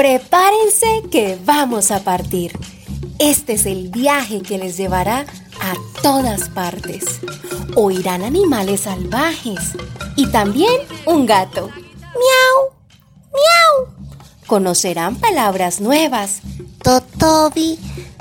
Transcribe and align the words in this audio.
Prepárense 0.00 1.02
que 1.10 1.38
vamos 1.44 1.90
a 1.90 2.02
partir. 2.02 2.58
Este 3.18 3.52
es 3.52 3.66
el 3.66 3.88
viaje 3.90 4.40
que 4.40 4.56
les 4.56 4.78
llevará 4.78 5.26
a 5.60 6.00
todas 6.00 6.48
partes. 6.48 7.20
Oirán 7.76 8.22
animales 8.22 8.80
salvajes 8.80 9.58
y 10.16 10.26
también 10.28 10.72
un 11.04 11.26
gato. 11.26 11.68
Miau, 11.68 12.72
miau. 13.30 13.94
Conocerán 14.46 15.16
palabras 15.16 15.82
nuevas. 15.82 16.40
Totobi, 16.82 17.78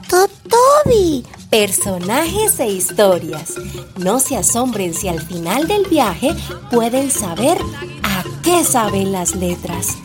totobi. 0.10 1.26
Personajes 1.50 2.60
e 2.60 2.68
historias. 2.68 3.54
No 3.96 4.20
se 4.20 4.36
asombren 4.36 4.94
si 4.94 5.08
al 5.08 5.22
final 5.22 5.66
del 5.66 5.86
viaje 5.86 6.36
pueden 6.72 7.10
saber 7.10 7.58
a 8.04 8.26
qué 8.44 8.66
saben 8.66 9.14
las 9.14 9.34
letras. 9.34 9.96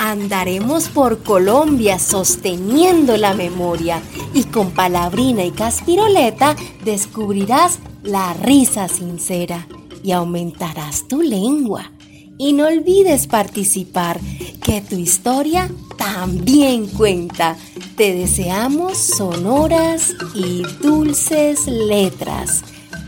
Andaremos 0.00 0.88
por 0.88 1.24
Colombia 1.24 1.98
sosteniendo 1.98 3.16
la 3.16 3.34
memoria 3.34 4.00
y 4.32 4.44
con 4.44 4.70
palabrina 4.70 5.44
y 5.44 5.50
caspiroleta 5.50 6.54
descubrirás 6.84 7.80
la 8.04 8.32
risa 8.32 8.86
sincera 8.86 9.66
y 10.04 10.12
aumentarás 10.12 11.08
tu 11.08 11.20
lengua. 11.20 11.90
Y 12.38 12.52
no 12.52 12.68
olvides 12.68 13.26
participar, 13.26 14.20
que 14.62 14.80
tu 14.82 14.94
historia 14.94 15.68
también 15.96 16.86
cuenta. 16.86 17.56
Te 17.96 18.14
deseamos 18.14 18.96
sonoras 18.98 20.14
y 20.32 20.62
dulces 20.80 21.66
letras. 21.66 22.62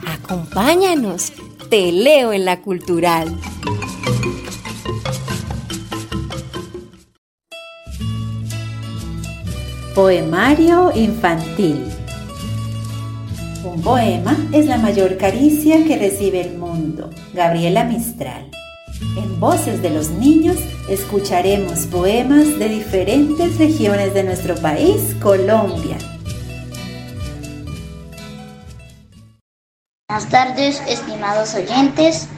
Acompáñanos, 0.07 1.33
te 1.69 1.93
leo 1.93 2.33
en 2.33 2.45
la 2.45 2.61
cultural. 2.63 3.39
Poemario 9.95 10.93
infantil. 10.95 11.85
Un 13.65 13.83
poema 13.83 14.37
es 14.53 14.67
la 14.67 14.79
mayor 14.79 15.17
caricia 15.17 15.85
que 15.85 15.99
recibe 15.99 16.43
el 16.43 16.57
mundo. 16.57 17.11
Gabriela 17.35 17.83
Mistral. 17.83 18.49
En 19.17 19.41
Voces 19.41 19.83
de 19.83 19.91
los 19.91 20.11
Niños 20.11 20.59
escucharemos 20.89 21.87
poemas 21.87 22.57
de 22.61 22.69
diferentes 22.69 23.59
regiones 23.59 24.15
de 24.15 24.23
nuestro 24.23 24.55
país, 24.55 25.17
Colombia. 25.21 25.97
Buenas 30.09 30.29
tardes, 30.29 30.83
estimados 30.87 31.57
oyentes. 31.57 32.29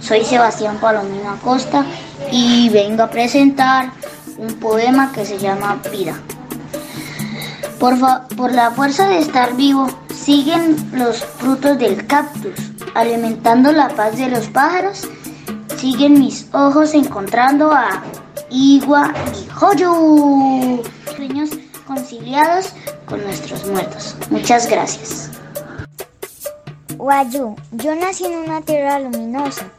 Soy 0.00 0.24
Sebastián 0.24 0.78
Palomino 0.80 1.30
Acosta 1.30 1.86
y 2.32 2.68
vengo 2.70 3.04
a 3.04 3.10
presentar 3.10 3.92
un 4.38 4.54
poema 4.54 5.12
que 5.12 5.24
se 5.24 5.38
llama 5.38 5.80
Vida. 5.92 6.20
Por, 7.84 8.50
la 8.50 8.70
fuerza 8.70 9.06
de 9.08 9.18
estar 9.18 9.56
vivo, 9.56 9.86
siguen 10.08 10.74
los 10.92 11.22
frutos 11.22 11.78
del 11.78 12.06
cactus, 12.06 12.54
alimentando 12.94 13.72
la 13.72 13.90
paz 13.90 14.16
de 14.16 14.28
los 14.28 14.46
pájaros. 14.46 15.06
Siguen 15.76 16.18
mis 16.18 16.48
ojos 16.54 16.94
encontrando 16.94 17.70
a 17.72 18.02
Igua 18.48 19.12
y 19.34 19.50
Joyo. 19.50 20.82
Sueños 21.14 21.50
conciliados 21.86 22.72
con 23.04 23.22
nuestros 23.22 23.66
muertos. 23.66 24.16
Muchas 24.30 24.66
gracias. 24.66 25.32
Guayú, 26.96 27.54
yo 27.72 27.94
nací 27.96 28.24
en 28.24 28.38
una 28.38 28.62
tierra 28.62 28.98
luminosa. 28.98 29.70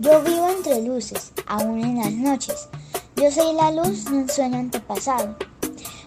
Yo 0.00 0.20
vivo 0.22 0.48
entre 0.48 0.82
luces, 0.82 1.30
aún 1.46 1.78
en 1.78 1.98
las 1.98 2.10
noches. 2.10 2.68
Yo 3.14 3.30
soy 3.30 3.54
la 3.54 3.70
luz 3.70 4.06
de 4.06 4.16
un 4.16 4.28
sueño 4.28 4.58
antepasado. 4.58 5.36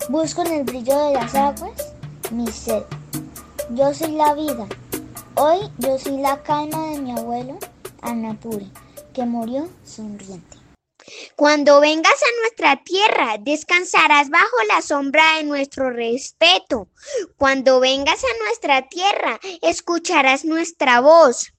Busco 0.09 0.43
en 0.43 0.53
el 0.53 0.63
brillo 0.63 1.07
de 1.07 1.13
las 1.13 1.33
aguas 1.33 1.93
mi 2.29 2.45
sed. 2.51 2.83
Yo 3.71 3.91
soy 3.91 4.11
la 4.11 4.35
vida. 4.35 4.67
Hoy 5.35 5.57
yo 5.79 5.97
soy 5.97 6.17
la 6.17 6.43
calma 6.43 6.91
de 6.91 6.99
mi 6.99 7.11
abuelo, 7.11 7.57
Anapuri, 8.01 8.71
que 9.15 9.25
murió 9.25 9.67
sonriente. 9.83 10.57
Cuando 11.35 11.79
vengas 11.79 12.13
a 12.13 12.41
nuestra 12.41 12.83
tierra, 12.83 13.37
descansarás 13.39 14.29
bajo 14.29 14.63
la 14.67 14.83
sombra 14.83 15.37
de 15.37 15.43
nuestro 15.43 15.89
respeto. 15.89 16.87
Cuando 17.37 17.79
vengas 17.79 18.23
a 18.23 18.43
nuestra 18.45 18.87
tierra, 18.87 19.39
escucharás 19.63 20.45
nuestra 20.45 20.99
voz. 20.99 21.51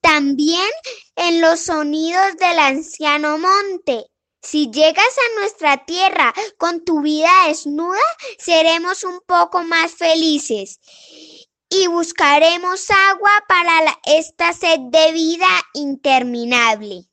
También 0.00 0.70
en 1.16 1.42
los 1.42 1.60
sonidos 1.60 2.36
del 2.38 2.58
anciano 2.58 3.36
monte 3.38 4.06
si 4.42 4.70
llegas 4.70 5.04
a 5.04 5.40
nuestra 5.40 5.84
tierra 5.84 6.34
con 6.58 6.84
tu 6.84 7.00
vida 7.00 7.30
desnuda, 7.46 8.00
seremos 8.38 9.04
un 9.04 9.20
poco 9.26 9.62
más 9.62 9.92
felices 9.92 10.80
y 11.70 11.86
buscaremos 11.86 12.90
agua 12.90 13.30
para 13.48 13.98
esta 14.04 14.52
sed 14.52 14.78
de 14.90 15.12
vida 15.12 15.46
interminable. 15.74 17.06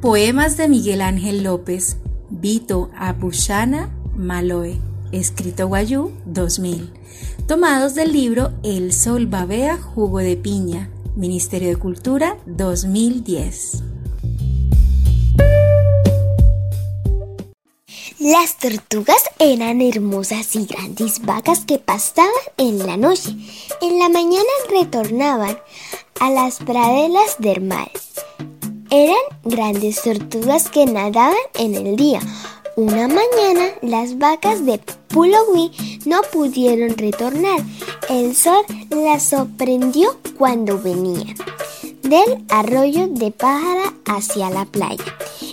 Poemas 0.00 0.56
de 0.56 0.68
Miguel 0.68 1.02
Ángel 1.02 1.42
López, 1.42 1.98
Vito 2.30 2.90
Apushana 2.96 3.90
Maloe, 4.16 4.80
escrito 5.12 5.66
Guayú 5.66 6.12
2000, 6.24 6.92
tomados 7.46 7.94
del 7.94 8.12
libro 8.12 8.52
El 8.62 8.94
Sol 8.94 9.26
Babea 9.26 9.76
Jugo 9.76 10.20
de 10.20 10.36
Piña, 10.36 10.90
Ministerio 11.16 11.68
de 11.68 11.76
Cultura 11.76 12.38
2010. 12.46 13.89
Las 18.20 18.58
tortugas 18.58 19.22
eran 19.38 19.80
hermosas 19.80 20.54
y 20.54 20.66
grandes 20.66 21.22
vacas 21.22 21.64
que 21.64 21.78
pastaban 21.78 22.30
en 22.58 22.76
la 22.86 22.98
noche. 22.98 23.30
En 23.80 23.98
la 23.98 24.10
mañana 24.10 24.44
retornaban 24.68 25.58
a 26.20 26.30
las 26.30 26.58
praderas 26.58 27.36
del 27.38 27.62
mar. 27.62 27.90
Eran 28.90 29.16
grandes 29.42 30.02
tortugas 30.02 30.68
que 30.68 30.84
nadaban 30.84 31.34
en 31.54 31.74
el 31.74 31.96
día. 31.96 32.20
Una 32.76 33.08
mañana 33.08 33.70
las 33.80 34.18
vacas 34.18 34.66
de 34.66 34.78
Pulowí 35.08 35.98
no 36.04 36.20
pudieron 36.30 36.98
retornar. 36.98 37.60
El 38.10 38.36
sol 38.36 38.66
las 38.90 39.22
sorprendió 39.22 40.18
cuando 40.36 40.78
venían 40.78 41.36
del 42.02 42.44
arroyo 42.50 43.06
de 43.08 43.30
Pájara 43.30 43.94
hacia 44.04 44.50
la 44.50 44.66
playa 44.66 45.04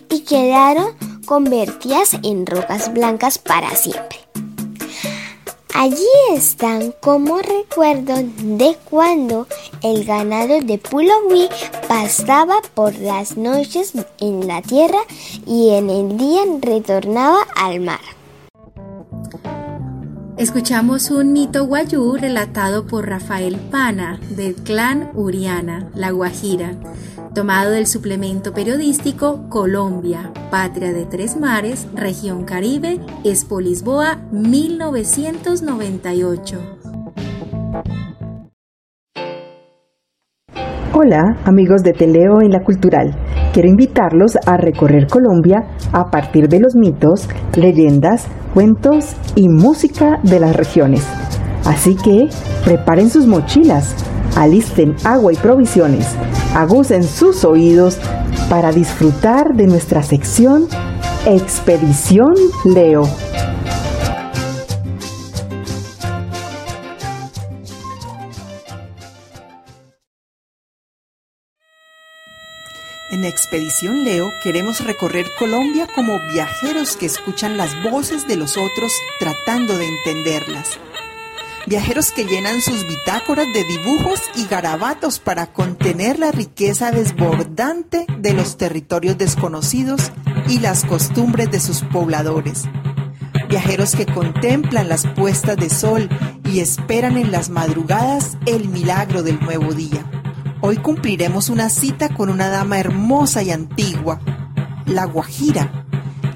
y 0.09 0.19
quedaron 0.21 1.06
convertidas 1.27 2.15
en 2.23 2.47
rocas 2.47 2.91
blancas 2.91 3.37
para 3.37 3.75
siempre. 3.75 4.17
Allí 5.75 6.07
están 6.33 6.91
como 7.01 7.37
recuerdo 7.37 8.15
de 8.39 8.75
cuando 8.89 9.45
el 9.83 10.05
ganado 10.05 10.59
de 10.61 10.79
Pulowi 10.79 11.49
pasaba 11.87 12.55
por 12.73 12.95
las 12.95 13.37
noches 13.37 13.93
en 14.19 14.47
la 14.47 14.63
tierra 14.63 14.97
y 15.45 15.69
en 15.75 15.91
el 15.91 16.17
día 16.17 16.41
retornaba 16.61 17.45
al 17.55 17.81
mar. 17.81 18.16
Escuchamos 20.37 21.09
un 21.09 21.33
mito 21.33 21.65
guayú 21.65 22.15
relatado 22.15 22.85
por 22.85 23.09
Rafael 23.09 23.55
Pana 23.71 24.19
del 24.29 24.53
clan 24.53 25.09
Uriana, 25.15 25.89
La 25.95 26.11
Guajira, 26.11 26.73
tomado 27.33 27.71
del 27.71 27.87
suplemento 27.87 28.53
periodístico 28.53 29.49
Colombia, 29.49 30.31
Patria 30.51 30.93
de 30.93 31.07
Tres 31.07 31.37
Mares, 31.37 31.87
Región 31.95 32.45
Caribe, 32.45 32.99
Expo 33.23 33.59
Lisboa, 33.59 34.19
1998. 34.31 36.61
Hola 40.93 41.35
amigos 41.45 41.81
de 41.81 41.93
Teleo 41.93 42.41
en 42.41 42.51
la 42.51 42.63
Cultural. 42.63 43.26
Quiero 43.57 43.71
invitarlos 43.71 44.37
a 44.45 44.55
recorrer 44.55 45.07
Colombia 45.07 45.63
a 45.91 46.11
partir 46.11 46.47
de 46.47 46.59
los 46.59 46.75
mitos, 46.75 47.27
leyendas, 47.55 48.27
cuentos 48.53 49.15
y 49.33 49.49
música 49.49 50.19
de 50.21 50.39
las 50.39 50.55
regiones. 50.55 51.03
Así 51.65 51.95
que 51.95 52.29
preparen 52.63 53.09
sus 53.09 53.25
mochilas, 53.25 53.95
alisten 54.35 54.95
agua 55.03 55.33
y 55.33 55.37
provisiones, 55.37 56.15
agucen 56.53 57.01
sus 57.01 57.43
oídos 57.45 57.97
para 58.47 58.71
disfrutar 58.71 59.55
de 59.55 59.65
nuestra 59.65 60.03
sección 60.03 60.67
Expedición 61.25 62.35
Leo. 62.63 63.05
En 73.09 73.23
Expedición 73.23 74.03
Leo 74.03 74.33
queremos 74.43 74.83
recorrer 74.83 75.27
Colombia 75.39 75.87
como 75.95 76.19
viajeros 76.33 76.97
que 76.97 77.05
escuchan 77.05 77.55
las 77.55 77.81
voces 77.81 78.27
de 78.27 78.35
los 78.35 78.57
otros 78.57 78.91
tratando 79.17 79.77
de 79.77 79.87
entenderlas. 79.87 80.77
Viajeros 81.67 82.11
que 82.11 82.25
llenan 82.25 82.61
sus 82.61 82.85
bitácoras 82.85 83.47
de 83.53 83.63
dibujos 83.63 84.21
y 84.35 84.45
garabatos 84.47 85.19
para 85.19 85.53
contener 85.53 86.19
la 86.19 86.31
riqueza 86.33 86.91
desbordante 86.91 88.05
de 88.17 88.33
los 88.33 88.57
territorios 88.57 89.17
desconocidos 89.17 90.11
y 90.49 90.59
las 90.59 90.83
costumbres 90.83 91.49
de 91.49 91.61
sus 91.61 91.83
pobladores. 91.83 92.65
Viajeros 93.47 93.95
que 93.95 94.05
contemplan 94.05 94.89
las 94.89 95.07
puestas 95.07 95.55
de 95.55 95.69
sol 95.69 96.09
y 96.43 96.59
esperan 96.59 97.17
en 97.17 97.31
las 97.31 97.49
madrugadas 97.49 98.37
el 98.45 98.67
milagro 98.67 99.23
del 99.23 99.39
nuevo 99.39 99.73
día. 99.73 100.16
Hoy 100.59 100.77
cumpliremos 100.77 101.49
una 101.49 101.69
cita 101.69 102.09
con 102.09 102.29
una 102.29 102.49
dama 102.49 102.79
hermosa 102.79 103.43
y 103.43 103.51
antigua, 103.51 104.19
la 104.85 105.05
Guajira. 105.05 105.85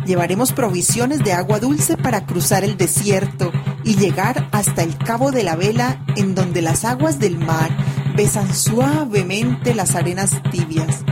Llevaremos 0.06 0.52
provisiones 0.52 1.24
de 1.24 1.34
agua 1.34 1.60
dulce 1.60 1.98
para 1.98 2.26
cruzar 2.28 2.64
el 2.64 2.78
desierto 2.78 3.52
y 3.84 3.96
llegar 3.96 4.48
hasta 4.52 4.84
el 4.84 4.96
Cabo 4.98 5.32
de 5.32 5.44
la 5.44 5.56
Vela 5.56 6.06
en 6.16 6.36
donde 6.36 6.62
las 6.62 6.86
aguas 6.86 7.18
del 7.18 7.40
mar 7.40 7.76
besan 8.16 8.54
suavemente 8.54 9.74
las 9.74 9.96
arenas 9.96 10.40
tibias. 10.52 11.04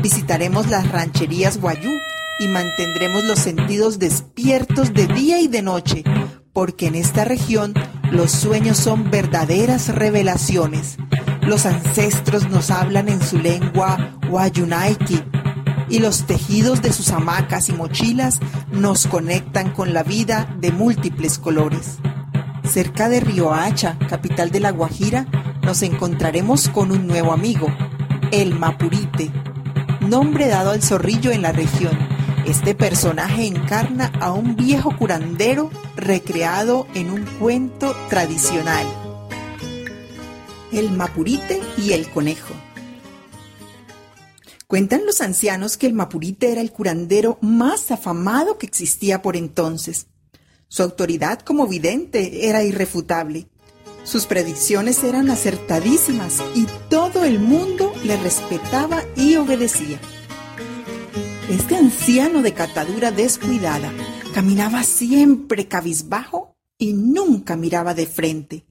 Visitaremos 0.00 0.68
las 0.68 0.88
rancherías 0.90 1.60
Guayú 1.60 1.90
y 2.38 2.46
mantendremos 2.46 3.24
los 3.24 3.40
sentidos 3.40 3.98
despiertos 3.98 4.94
de 4.94 5.08
día 5.08 5.40
y 5.40 5.48
de 5.48 5.62
noche, 5.62 6.04
porque 6.52 6.86
en 6.86 6.94
esta 6.94 7.24
región 7.24 7.74
los 8.12 8.30
sueños 8.30 8.76
son 8.76 9.10
verdaderas 9.10 9.88
revelaciones. 9.88 10.98
Los 11.42 11.66
ancestros 11.66 12.48
nos 12.48 12.70
hablan 12.70 13.08
en 13.08 13.20
su 13.20 13.36
lengua 13.36 14.16
Wayunaiki 14.30 15.22
y 15.88 15.98
los 15.98 16.24
tejidos 16.24 16.82
de 16.82 16.92
sus 16.92 17.10
hamacas 17.10 17.68
y 17.68 17.72
mochilas 17.72 18.38
nos 18.70 19.06
conectan 19.08 19.72
con 19.72 19.92
la 19.92 20.04
vida 20.04 20.48
de 20.60 20.70
múltiples 20.70 21.38
colores. 21.38 21.98
Cerca 22.64 23.08
de 23.08 23.20
Riohacha, 23.20 23.98
capital 24.08 24.50
de 24.50 24.60
La 24.60 24.70
Guajira, 24.70 25.26
nos 25.62 25.82
encontraremos 25.82 26.68
con 26.68 26.92
un 26.92 27.08
nuevo 27.08 27.32
amigo, 27.32 27.66
el 28.30 28.54
Mapurite, 28.54 29.30
nombre 30.00 30.46
dado 30.46 30.70
al 30.70 30.82
zorrillo 30.82 31.32
en 31.32 31.42
la 31.42 31.52
región. 31.52 31.98
Este 32.46 32.74
personaje 32.74 33.46
encarna 33.46 34.12
a 34.20 34.32
un 34.32 34.56
viejo 34.56 34.96
curandero 34.96 35.70
recreado 35.96 36.86
en 36.94 37.10
un 37.10 37.24
cuento 37.38 37.94
tradicional. 38.08 38.86
El 40.72 40.90
Mapurite 40.90 41.60
y 41.76 41.92
el 41.92 42.08
conejo. 42.08 42.54
Cuentan 44.66 45.04
los 45.04 45.20
ancianos 45.20 45.76
que 45.76 45.86
el 45.86 45.92
Mapurite 45.92 46.50
era 46.50 46.62
el 46.62 46.72
curandero 46.72 47.36
más 47.42 47.90
afamado 47.90 48.56
que 48.56 48.64
existía 48.64 49.20
por 49.20 49.36
entonces. 49.36 50.06
Su 50.68 50.82
autoridad 50.82 51.40
como 51.40 51.66
vidente 51.66 52.48
era 52.48 52.64
irrefutable. 52.64 53.48
Sus 54.02 54.24
predicciones 54.24 55.04
eran 55.04 55.28
acertadísimas 55.28 56.42
y 56.54 56.66
todo 56.88 57.24
el 57.24 57.38
mundo 57.38 57.92
le 58.04 58.16
respetaba 58.16 59.02
y 59.14 59.36
obedecía. 59.36 60.00
Este 61.50 61.76
anciano 61.76 62.40
de 62.40 62.54
catadura 62.54 63.10
descuidada 63.10 63.92
caminaba 64.32 64.84
siempre 64.84 65.68
cabizbajo 65.68 66.56
y 66.78 66.94
nunca 66.94 67.56
miraba 67.56 67.92
de 67.92 68.06
frente. 68.06 68.64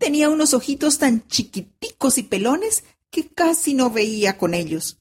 Tenía 0.00 0.30
unos 0.30 0.54
ojitos 0.54 0.96
tan 0.96 1.26
chiquiticos 1.28 2.16
y 2.16 2.22
pelones 2.22 2.84
que 3.10 3.28
casi 3.28 3.74
no 3.74 3.90
veía 3.90 4.38
con 4.38 4.54
ellos. 4.54 4.98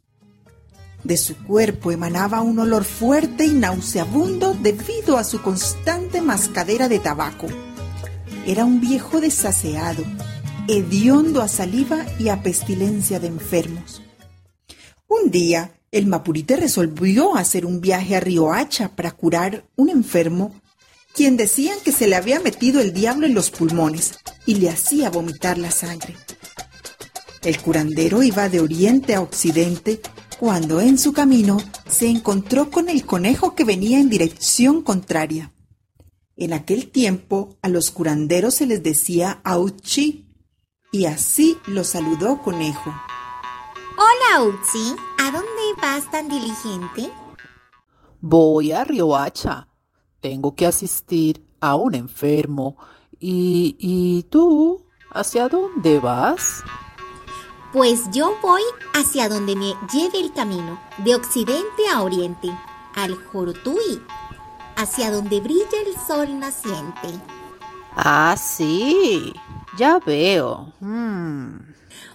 De 1.06 1.16
su 1.16 1.38
cuerpo 1.38 1.94
emanaba 1.94 2.42
un 2.42 2.60
olor 2.60 2.84
fuerte 2.84 3.46
y 3.46 3.54
nauseabundo 3.54 4.54
debido 4.62 5.18
a 5.18 5.24
su 5.24 5.42
constante 5.42 6.22
mascadera 6.22 6.90
de 6.90 7.00
tabaco. 7.00 7.48
Era 8.46 8.66
un 8.66 8.82
viejo 8.82 9.22
desaseado, 9.22 10.04
hediondo 10.68 11.42
a 11.42 11.48
saliva 11.48 12.06
y 12.20 12.28
a 12.28 12.44
pestilencia 12.44 13.22
de 13.22 13.28
enfermos. 13.28 14.02
Un 15.08 15.32
día, 15.32 15.72
el 15.92 16.08
Mapurite 16.08 16.58
resolvió 16.58 17.38
hacer 17.38 17.66
un 17.66 17.80
viaje 17.80 18.18
a 18.18 18.20
Riohacha 18.20 18.90
para 18.98 19.12
curar 19.12 19.64
un 19.78 19.90
enfermo, 19.90 20.60
quien 21.20 21.36
decían 21.36 21.78
que 21.84 21.92
se 21.92 22.08
le 22.08 22.16
había 22.16 22.40
metido 22.40 22.80
el 22.80 22.94
diablo 22.94 23.26
en 23.26 23.34
los 23.34 23.52
pulmones 23.52 24.20
y 24.46 24.56
le 24.56 24.70
hacía 24.70 25.10
vomitar 25.10 25.58
la 25.58 25.70
sangre. 25.70 26.16
El 27.42 27.60
curandero 27.60 28.24
iba 28.24 28.48
de 28.48 28.62
oriente 28.62 29.16
a 29.16 29.20
occidente 29.20 30.00
cuando 30.40 30.80
en 30.80 30.98
su 30.98 31.12
camino 31.12 31.58
se 31.90 32.08
encontró 32.08 32.72
con 32.72 32.88
el 32.88 33.06
conejo 33.06 33.54
que 33.54 33.66
venía 33.66 34.00
en 34.00 34.10
dirección 34.10 34.82
contraria. 34.82 35.52
En 36.38 36.54
aquel 36.54 36.90
tiempo 36.90 37.58
a 37.62 37.68
los 37.68 37.92
curanderos 37.92 38.56
se 38.56 38.66
les 38.66 38.82
decía 38.82 39.42
Auchi 39.44 40.26
y 40.94 41.04
así 41.04 41.58
lo 41.68 41.84
saludó 41.84 42.42
Conejo. 42.42 42.94
Hola 43.98 44.38
Auchi, 44.38 44.96
¿a 45.18 45.32
dónde 45.32 45.82
vas 45.82 46.10
tan 46.12 46.30
diligente? 46.30 47.12
Voy 48.22 48.72
a 48.72 48.86
Riohacha. 48.86 49.69
Tengo 50.22 50.56
que 50.56 50.66
asistir 50.66 51.46
a 51.60 51.76
un 51.76 51.96
enfermo. 51.96 52.78
¿Y, 53.20 53.76
y 53.80 54.24
tú? 54.24 54.86
¿Hacia 55.12 55.50
dónde 55.50 56.00
vas? 56.00 56.64
Pues 57.74 58.10
yo 58.12 58.36
voy 58.42 58.62
hacia 58.94 59.30
donde 59.30 59.56
me 59.56 59.76
lleve 59.94 60.20
el 60.20 60.34
camino, 60.34 60.80
de 61.04 61.16
occidente 61.16 61.88
a 61.94 62.02
oriente, 62.02 62.50
al 62.96 63.16
Jorutui, 63.16 64.02
hacia 64.76 65.12
donde 65.12 65.40
brilla 65.40 65.80
el 65.86 65.96
sol 66.08 66.40
naciente. 66.40 67.10
Ah, 67.96 68.36
sí, 68.38 69.34
ya 69.78 70.00
veo. 70.00 70.74
Hmm. 70.80 71.60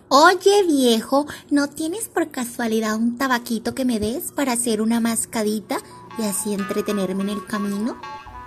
Oye, 0.08 0.64
viejo, 0.64 1.26
¿no 1.50 1.68
tienes 1.68 2.08
por 2.08 2.30
casualidad 2.30 2.96
un 2.96 3.16
tabaquito 3.16 3.74
que 3.74 3.84
me 3.84 3.98
des 3.98 4.32
para 4.32 4.52
hacer 4.52 4.80
una 4.80 5.00
mascadita 5.00 5.78
y 6.18 6.22
así 6.22 6.54
entretenerme 6.54 7.22
en 7.24 7.28
el 7.30 7.44
camino? 7.46 8.00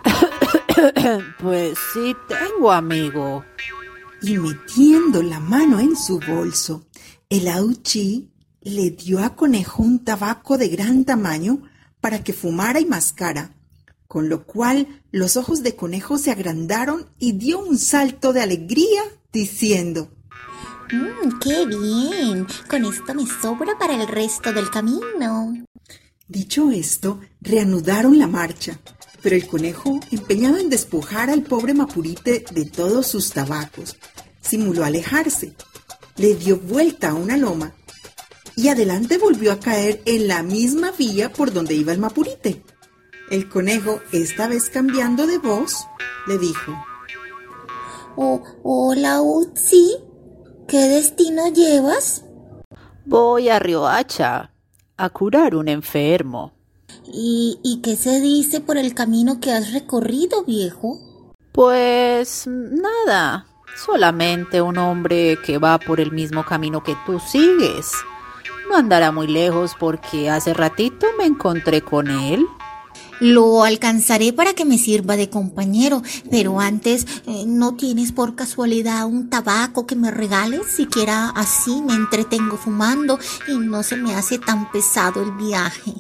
pues 1.40 1.78
sí 1.94 2.16
tengo, 2.28 2.72
amigo. 2.72 3.44
Y 4.22 4.38
metiendo 4.38 5.22
la 5.22 5.40
mano 5.40 5.80
en 5.80 5.96
su 5.96 6.20
bolso, 6.20 6.86
el 7.30 7.48
auchi 7.48 8.32
le 8.62 8.92
dio 8.92 9.24
a 9.24 9.36
Conejo 9.36 9.84
un 9.84 10.04
tabaco 10.04 10.58
de 10.58 10.70
gran 10.70 11.06
tamaño 11.06 11.62
para 12.02 12.24
que 12.24 12.34
fumara 12.34 12.80
y 12.80 12.86
mascara, 12.86 13.56
con 14.08 14.30
lo 14.30 14.46
cual 14.46 15.04
los 15.12 15.38
ojos 15.38 15.64
de 15.64 15.76
Conejo 15.76 16.18
se 16.18 16.32
agrandaron 16.32 17.08
y 17.20 17.34
dio 17.34 17.60
un 17.60 17.78
salto 17.78 18.34
de 18.34 18.42
alegría, 18.42 19.02
diciendo 19.32 20.10
Mmm, 20.92 21.40
qué 21.40 21.66
bien. 21.66 22.48
Con 22.70 22.86
esto 22.86 23.14
me 23.14 23.26
sobra 23.26 23.78
para 23.78 23.94
el 23.94 24.08
resto 24.08 24.54
del 24.54 24.70
camino. 24.70 25.67
Dicho 26.28 26.72
esto, 26.72 27.20
reanudaron 27.42 28.20
la 28.20 28.28
marcha, 28.28 28.80
pero 29.22 29.36
el 29.36 29.48
conejo, 29.48 30.00
empeñado 30.12 30.58
en 30.58 30.70
despojar 30.70 31.30
al 31.30 31.44
pobre 31.44 31.74
Mapurite 31.74 32.46
de 32.52 32.66
todos 32.66 33.08
sus 33.08 33.32
tabacos, 33.32 33.98
simuló 34.42 34.84
alejarse 34.84 35.54
le 36.18 36.34
dio 36.36 36.58
vuelta 36.58 37.10
a 37.10 37.14
una 37.14 37.38
loma 37.38 37.74
y 38.56 38.70
adelante 38.70 39.18
volvió 39.18 39.52
a 39.52 39.60
caer 39.60 40.02
en 40.06 40.28
la 40.28 40.42
misma 40.42 40.92
vía 40.92 41.32
por 41.32 41.54
donde 41.54 41.76
iba 41.76 41.94
el 41.94 42.00
mapurite. 42.00 42.64
El 43.30 43.48
conejo, 43.50 44.00
esta 44.12 44.48
vez 44.48 44.70
cambiando 44.70 45.28
de 45.28 45.38
voz, 45.38 45.86
le 46.28 46.40
dijo, 46.40 46.74
oh, 48.16 48.42
Hola, 48.64 49.22
Utsi, 49.22 49.98
¿qué 50.68 50.88
destino 50.88 51.54
llevas? 51.54 52.24
Voy 53.06 53.50
a 53.50 53.60
Riohacha 53.60 54.57
a 54.98 55.10
curar 55.10 55.56
un 55.56 55.68
enfermo. 55.68 56.54
¿Y, 57.06 57.60
¿Y 57.64 57.82
qué 57.82 57.96
se 57.96 58.20
dice 58.20 58.60
por 58.60 58.78
el 58.78 58.94
camino 58.94 59.40
que 59.40 59.52
has 59.52 59.74
recorrido, 59.74 60.44
viejo? 60.44 61.00
Pues 61.52 62.48
nada, 62.48 63.48
solamente 63.76 64.62
un 64.62 64.78
hombre 64.78 65.38
que 65.46 65.58
va 65.58 65.78
por 65.80 66.00
el 66.00 66.12
mismo 66.12 66.46
camino 66.46 66.84
que 66.84 66.96
tú 67.06 67.20
sigues. 67.20 67.92
No 68.70 68.76
andará 68.76 69.12
muy 69.12 69.28
lejos 69.28 69.74
porque 69.80 70.30
hace 70.30 70.54
ratito 70.54 71.08
me 71.18 71.26
encontré 71.26 71.82
con 71.82 72.10
él. 72.10 72.46
Lo 73.20 73.64
alcanzaré 73.64 74.34
para 74.34 74.54
que 74.54 74.66
me 74.66 74.78
sirva 74.78 75.18
de 75.18 75.30
compañero, 75.30 76.04
pero 76.30 76.60
antes, 76.60 77.06
eh, 77.26 77.46
¿no 77.48 77.76
tienes 77.76 78.12
por 78.12 78.36
casualidad 78.36 79.06
un 79.06 79.30
tabaco 79.30 79.88
que 79.88 79.96
me 79.96 80.12
regales? 80.12 80.68
Siquiera 80.68 81.30
así 81.30 81.82
me 81.82 81.94
entretengo 81.94 82.58
fumando 82.58 83.18
y 83.48 83.58
no 83.58 83.82
se 83.84 83.98
me 83.98 84.14
hace 84.16 84.38
tan 84.38 84.72
pesado 84.72 85.24
el 85.24 85.32
viaje. 85.32 85.94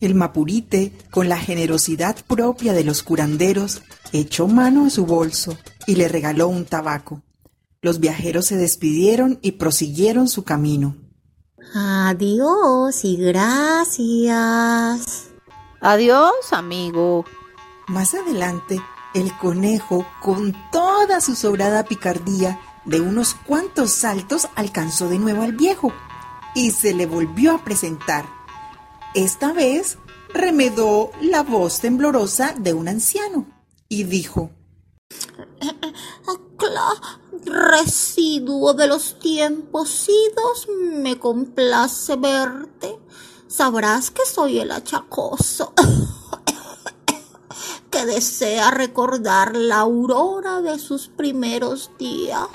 El 0.00 0.14
mapurite, 0.14 0.92
con 1.10 1.28
la 1.28 1.38
generosidad 1.38 2.16
propia 2.26 2.74
de 2.74 2.84
los 2.84 3.02
curanderos, 3.02 3.82
echó 4.12 4.46
mano 4.46 4.84
a 4.86 4.90
su 4.90 5.06
bolso 5.06 5.56
y 5.86 5.94
le 5.94 6.08
regaló 6.08 6.48
un 6.48 6.66
tabaco. 6.66 7.22
Los 7.80 7.98
viajeros 7.98 8.46
se 8.46 8.56
despidieron 8.56 9.38
y 9.40 9.52
prosiguieron 9.52 10.28
su 10.28 10.44
camino. 10.44 10.96
Adiós 11.74 13.04
y 13.04 13.16
gracias. 13.16 13.86
Adiós, 15.80 16.52
amigo. 16.52 17.24
Más 17.86 18.14
adelante, 18.14 18.80
El 19.14 19.36
conejo, 19.38 20.06
con 20.22 20.54
toda 20.70 21.20
su 21.20 21.34
sobrada 21.34 21.84
picardía, 21.84 22.60
de 22.84 23.00
unos 23.00 23.34
cuantos 23.34 23.90
saltos 23.90 24.48
alcanzó 24.54 25.08
de 25.08 25.18
nuevo 25.18 25.42
al 25.42 25.52
viejo 25.52 25.92
y 26.54 26.70
se 26.70 26.94
le 26.94 27.06
volvió 27.06 27.54
a 27.54 27.64
presentar. 27.64 28.26
Esta 29.14 29.52
vez 29.52 29.98
remedó 30.28 31.10
la 31.20 31.42
voz 31.42 31.80
temblorosa 31.80 32.54
de 32.58 32.74
un 32.74 32.88
anciano 32.88 33.46
y 33.88 34.04
dijo, 34.04 34.50
Residuo 37.44 38.74
de 38.74 38.86
los 38.86 39.18
tiempos 39.18 40.08
idos, 40.08 40.68
me 40.68 41.18
complace 41.18 42.16
verte. 42.16 42.98
Sabrás 43.48 44.10
que 44.10 44.26
soy 44.26 44.58
el 44.58 44.72
achacoso 44.72 45.72
que 47.90 48.04
desea 48.04 48.70
recordar 48.70 49.56
la 49.56 49.78
aurora 49.78 50.60
de 50.60 50.78
sus 50.78 51.08
primeros 51.08 51.90
días. 51.98 52.50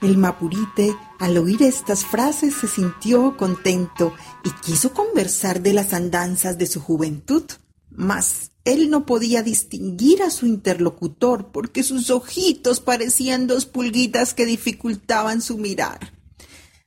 El 0.00 0.16
mapurite, 0.16 0.96
al 1.18 1.36
oír 1.36 1.62
estas 1.62 2.06
frases, 2.06 2.54
se 2.54 2.68
sintió 2.68 3.36
contento 3.36 4.14
y 4.44 4.50
quiso 4.62 4.94
conversar 4.94 5.60
de 5.60 5.74
las 5.74 5.92
andanzas 5.92 6.56
de 6.56 6.66
su 6.66 6.80
juventud. 6.80 7.44
Mas 7.90 8.52
él 8.64 8.88
no 8.88 9.04
podía 9.04 9.42
distinguir 9.42 10.22
a 10.22 10.30
su 10.30 10.46
interlocutor 10.46 11.50
porque 11.52 11.82
sus 11.82 12.08
ojitos 12.08 12.80
parecían 12.80 13.46
dos 13.46 13.66
pulguitas 13.66 14.32
que 14.32 14.46
dificultaban 14.46 15.42
su 15.42 15.58
mirar. 15.58 16.14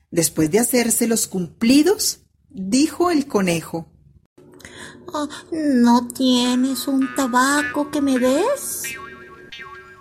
Después 0.09 0.49
de 0.49 0.59
hacerse 0.59 1.05
los 1.05 1.27
cumplidos, 1.27 2.22
dijo 2.53 3.11
el 3.11 3.27
conejo. 3.27 3.87
Ah, 5.13 5.27
¿No 5.51 6.07
tienes 6.07 6.87
un 6.87 7.13
tabaco 7.15 7.91
que 7.91 8.01
me 8.01 8.17
des? 8.17 8.83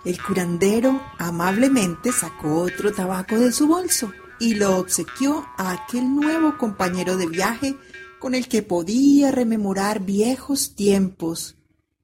El 0.05 0.21
curandero 0.21 1.01
amablemente 1.17 2.11
sacó 2.11 2.61
otro 2.61 2.91
tabaco 2.91 3.37
de 3.37 3.51
su 3.51 3.67
bolso 3.67 4.11
y 4.39 4.55
lo 4.55 4.77
obsequió 4.77 5.45
a 5.57 5.71
aquel 5.71 6.13
nuevo 6.15 6.57
compañero 6.57 7.15
de 7.15 7.27
viaje 7.27 7.77
con 8.19 8.35
el 8.35 8.47
que 8.47 8.63
podía 8.63 9.31
rememorar 9.31 10.01
viejos 10.01 10.75
tiempos, 10.75 11.55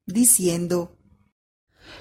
diciendo 0.05 0.95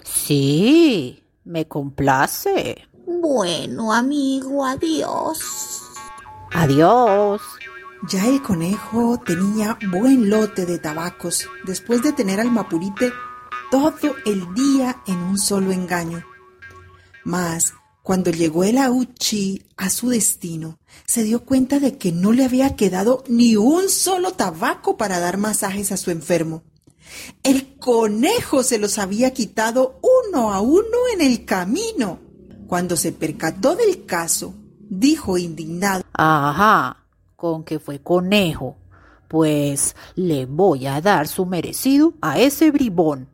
Sí, 0.05 1.23
me 1.45 1.67
complace. 1.67 2.89
Bueno, 3.07 3.93
amigo, 3.93 4.65
adiós. 4.65 5.83
Adiós. 6.53 7.41
Ya 8.07 8.27
el 8.29 8.43
conejo 8.43 9.21
tenía 9.25 9.79
buen 9.91 10.31
lote 10.31 10.67
de 10.67 10.79
tabacos 10.79 11.49
después 11.65 12.03
de 12.03 12.13
tener 12.13 12.39
al 12.41 12.51
mapurite 12.51 13.13
todo 13.71 14.15
el 14.25 14.55
día 14.55 15.03
en 15.07 15.19
un 15.19 15.39
solo 15.39 15.73
engaño. 15.73 16.25
Mas 17.25 17.75
cuando 18.03 18.31
llegó 18.31 18.65
el 18.65 18.79
auchi 18.79 19.67
a 19.77 19.91
su 19.91 20.09
destino, 20.09 20.79
se 21.07 21.25
dio 21.25 21.45
cuenta 21.45 21.79
de 21.79 21.99
que 21.99 22.13
no 22.13 22.33
le 22.33 22.45
había 22.45 22.77
quedado 22.77 23.25
ni 23.29 23.57
un 23.57 23.91
solo 23.91 24.33
tabaco 24.33 24.97
para 24.97 25.19
dar 25.19 25.37
masajes 25.37 25.93
a 25.93 25.97
su 25.97 26.11
enfermo. 26.11 26.63
El 27.43 27.77
conejo 27.79 28.63
se 28.63 28.79
los 28.79 28.99
había 28.99 29.33
quitado 29.35 30.01
uno 30.31 30.53
a 30.53 30.61
uno 30.61 30.99
en 31.13 31.21
el 31.21 31.45
camino. 31.45 32.21
Cuando 32.67 32.97
se 32.97 33.13
percató 33.13 33.77
del 33.77 34.07
caso, 34.07 34.55
dijo 34.89 35.37
indignado, 35.37 36.05
Ajá, 36.13 36.98
con 37.39 37.63
que 37.63 37.79
fue 37.79 38.01
conejo. 38.01 38.77
Pues 39.29 39.95
le 40.17 40.47
voy 40.47 40.89
a 40.89 41.01
dar 41.01 41.29
su 41.29 41.47
merecido 41.47 42.15
a 42.21 42.41
ese 42.41 42.73
bribón. 42.73 43.29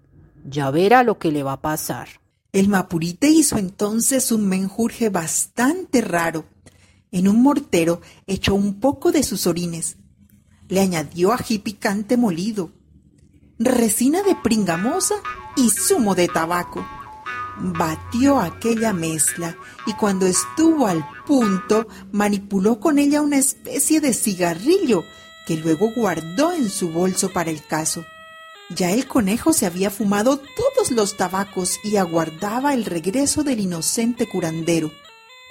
Ya 0.44 0.70
verá 0.70 1.02
lo 1.02 1.18
que 1.18 1.32
le 1.32 1.42
va 1.42 1.54
a 1.54 1.62
pasar. 1.62 2.08
El 2.52 2.68
mapurite 2.68 3.28
hizo 3.28 3.56
entonces 3.56 4.30
un 4.30 4.46
menjurje 4.46 5.08
bastante 5.08 6.02
raro. 6.02 6.44
En 7.12 7.28
un 7.28 7.42
mortero 7.42 8.02
echó 8.26 8.54
un 8.54 8.78
poco 8.78 9.10
de 9.10 9.22
sus 9.22 9.46
orines. 9.46 9.96
Le 10.68 10.80
añadió 10.80 11.32
ají 11.32 11.58
picante 11.58 12.18
molido, 12.18 12.72
resina 13.58 14.22
de 14.22 14.36
pringamosa 14.36 15.14
y 15.56 15.70
zumo 15.70 16.14
de 16.14 16.28
tabaco. 16.28 16.84
Batió 17.56 18.40
aquella 18.40 18.92
mezcla 18.92 19.56
y 19.86 19.92
cuando 19.94 20.26
estuvo 20.26 20.86
al 20.86 21.06
punto 21.26 21.86
manipuló 22.12 22.80
con 22.80 22.98
ella 22.98 23.22
una 23.22 23.38
especie 23.38 24.00
de 24.00 24.12
cigarrillo 24.12 25.04
que 25.46 25.56
luego 25.56 25.92
guardó 25.94 26.52
en 26.52 26.68
su 26.68 26.90
bolso 26.90 27.32
para 27.32 27.50
el 27.50 27.64
caso. 27.64 28.04
Ya 28.70 28.90
el 28.90 29.06
conejo 29.06 29.52
se 29.52 29.66
había 29.66 29.90
fumado 29.90 30.38
todos 30.38 30.90
los 30.90 31.16
tabacos 31.16 31.78
y 31.84 31.96
aguardaba 31.96 32.74
el 32.74 32.84
regreso 32.84 33.44
del 33.44 33.60
inocente 33.60 34.28
curandero. 34.28 34.90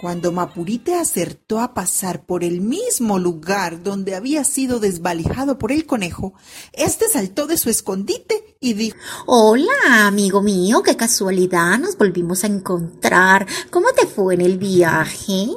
Cuando 0.03 0.33
Mapurite 0.33 0.95
acertó 0.95 1.62
a 1.62 1.74
pasar 1.74 2.25
por 2.25 2.43
el 2.43 2.60
mismo 2.60 3.19
lugar 3.19 3.83
donde 3.83 4.15
había 4.15 4.43
sido 4.43 4.81
desvalijado 4.81 5.57
por 5.57 5.72
el 5.72 5.86
conejo, 5.86 6.33
éste 6.74 7.05
saltó 7.07 7.48
de 7.48 7.55
su 7.55 7.69
escondite 7.69 8.57
y 8.60 8.74
dijo 8.74 8.98
Hola, 9.27 9.72
amigo 10.05 10.41
mío, 10.41 10.83
qué 10.83 10.98
casualidad, 10.98 11.79
nos 11.79 11.98
volvimos 11.98 12.43
a 12.43 12.48
encontrar. 12.48 13.48
¿Cómo 13.72 13.93
te 13.98 14.05
fue 14.05 14.33
en 14.33 14.41
el 14.41 14.57
viaje? 14.57 15.48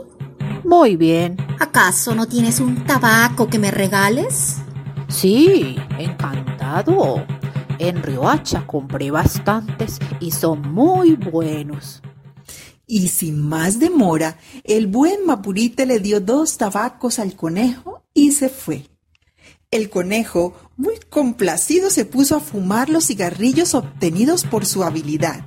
Muy 0.62 0.94
bien. 0.94 1.36
¿Acaso 1.58 2.14
no 2.14 2.28
tienes 2.28 2.60
un 2.60 2.84
tabaco 2.84 3.48
que 3.48 3.58
me 3.58 3.72
regales? 3.72 4.58
Sí, 5.08 5.76
encantado. 5.98 7.26
En 7.80 8.00
Riohacha 8.00 8.64
compré 8.64 9.10
bastantes 9.10 9.98
y 10.20 10.30
son 10.30 10.72
muy 10.72 11.16
buenos. 11.16 12.00
Y 12.86 13.08
sin 13.08 13.42
más 13.42 13.80
demora, 13.80 14.38
el 14.62 14.86
buen 14.86 15.26
Mapurite 15.26 15.86
le 15.86 15.98
dio 15.98 16.20
dos 16.20 16.56
tabacos 16.56 17.18
al 17.18 17.34
conejo 17.34 18.04
y 18.14 18.30
se 18.30 18.48
fue. 18.48 18.86
El 19.72 19.90
conejo, 19.90 20.54
muy 20.76 20.94
complacido, 21.10 21.90
se 21.90 22.04
puso 22.04 22.36
a 22.36 22.40
fumar 22.40 22.88
los 22.88 23.06
cigarrillos 23.06 23.74
obtenidos 23.74 24.44
por 24.44 24.64
su 24.64 24.84
habilidad. 24.84 25.44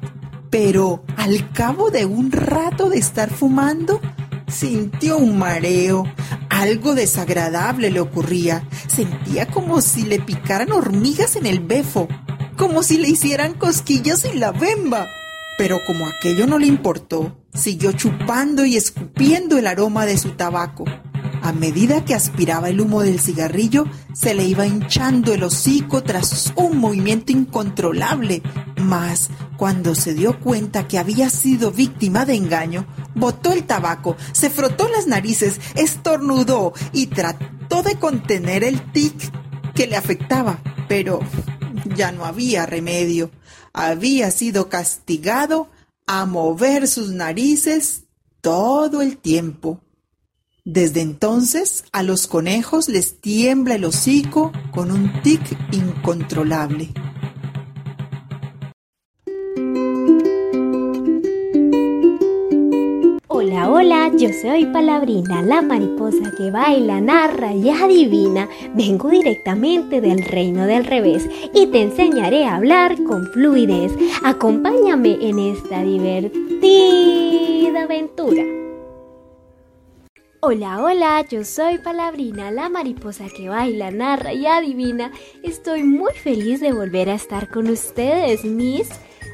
Pero 0.50 1.06
al 1.16 1.54
cabo 1.54 1.92
de 1.92 2.06
un 2.06 2.34
rato 2.34 2.90
de 2.90 2.98
estar 2.98 3.30
fumando, 3.30 4.02
sintió 4.48 5.18
un 5.18 5.38
mareo. 5.38 6.04
Algo 6.50 6.94
desagradable 6.94 7.90
le 7.90 8.02
ocurría. 8.02 8.68
Sentía 8.88 9.48
como 9.48 9.80
si 9.80 10.04
le 10.04 10.20
picaran 10.20 10.74
hormigas 10.74 11.38
en 11.38 11.46
el 11.46 11.62
befo, 11.62 12.10
como 12.58 12.84
si 12.84 12.98
le 12.98 13.08
hicieran 13.08 13.54
cosquillas 13.54 14.26
en 14.26 14.42
la 14.42 14.52
bemba. 14.52 15.08
Pero 15.60 15.84
como 15.86 16.08
aquello 16.08 16.48
no 16.48 16.58
le 16.58 16.68
importó, 16.68 17.36
siguió 17.54 17.92
chupando 17.92 18.64
y 18.64 18.78
escupiendo 18.78 19.58
el 19.58 19.68
aroma 19.68 20.06
de 20.06 20.18
su 20.18 20.32
tabaco. 20.32 20.86
A 21.42 21.52
medida 21.52 22.06
que 22.06 22.16
aspiraba 22.16 22.70
el 22.70 22.80
humo 22.80 23.02
del 23.02 23.20
cigarrillo, 23.20 23.84
se 24.14 24.34
le 24.34 24.46
iba 24.46 24.66
hinchando 24.66 25.34
el 25.34 25.44
hocico 25.44 26.02
tras 26.02 26.54
un 26.56 26.78
movimiento 26.78 27.34
incontrolable. 27.34 28.42
Mas, 28.78 29.32
cuando 29.58 29.96
se 29.96 30.14
dio 30.14 30.40
cuenta 30.40 30.88
que 30.88 30.98
había 30.98 31.30
sido 31.30 31.72
víctima 31.72 32.26
de 32.26 32.36
engaño, 32.36 32.88
botó 33.14 33.52
el 33.52 33.66
tabaco, 33.66 34.16
se 34.32 34.50
frotó 34.50 34.88
las 34.88 35.08
narices, 35.08 35.60
estornudó 35.76 36.72
y 36.94 37.08
trató 37.08 37.84
de 37.84 37.96
contener 37.96 38.64
el 38.64 38.94
tic 38.94 39.14
que 39.76 39.88
le 39.88 39.98
afectaba. 39.98 40.60
Pero 40.88 41.20
ya 41.98 42.14
no 42.14 42.24
había 42.24 42.66
remedio 42.66 43.30
había 43.74 44.32
sido 44.32 44.70
castigado 44.70 45.70
a 46.06 46.26
mover 46.26 46.88
sus 46.88 47.12
narices 47.12 48.04
todo 48.42 49.02
el 49.02 49.18
tiempo. 49.18 49.82
Desde 50.66 51.02
entonces 51.02 51.86
a 51.92 52.04
los 52.04 52.28
conejos 52.28 52.90
les 52.90 53.22
tiembla 53.22 53.76
el 53.76 53.86
hocico 53.86 54.52
con 54.72 54.92
un 54.92 55.22
tic 55.24 55.42
incontrolable. 55.72 56.94
Yo 64.18 64.34
soy 64.34 64.66
Palabrina, 64.66 65.42
la 65.42 65.62
mariposa 65.62 66.32
que 66.36 66.52
baila, 66.52 67.00
narra 67.00 67.54
y 67.54 67.70
adivina. 67.70 68.50
Vengo 68.74 69.10
directamente 69.10 70.02
del 70.02 70.24
reino 70.24 70.66
del 70.66 70.86
revés 70.86 71.30
y 71.54 71.68
te 71.68 71.84
enseñaré 71.84 72.46
a 72.46 72.56
hablar 72.56 73.02
con 73.04 73.28
fluidez. 73.28 73.94
Acompáñame 74.24 75.18
en 75.22 75.40
esta 75.40 75.84
divertida 75.84 77.84
aventura. 77.84 78.44
Hola, 80.42 80.84
hola, 80.84 81.26
yo 81.30 81.44
soy 81.44 81.78
Palabrina, 81.78 82.52
la 82.52 82.70
mariposa 82.70 83.26
que 83.36 83.50
baila, 83.50 83.92
narra 83.92 84.34
y 84.34 84.48
adivina. 84.48 85.12
Estoy 85.44 85.84
muy 85.84 86.14
feliz 86.14 86.62
de 86.62 86.74
volver 86.74 87.10
a 87.10 87.16
estar 87.16 87.50
con 87.50 87.70
ustedes, 87.70 88.44
mis 88.44 88.90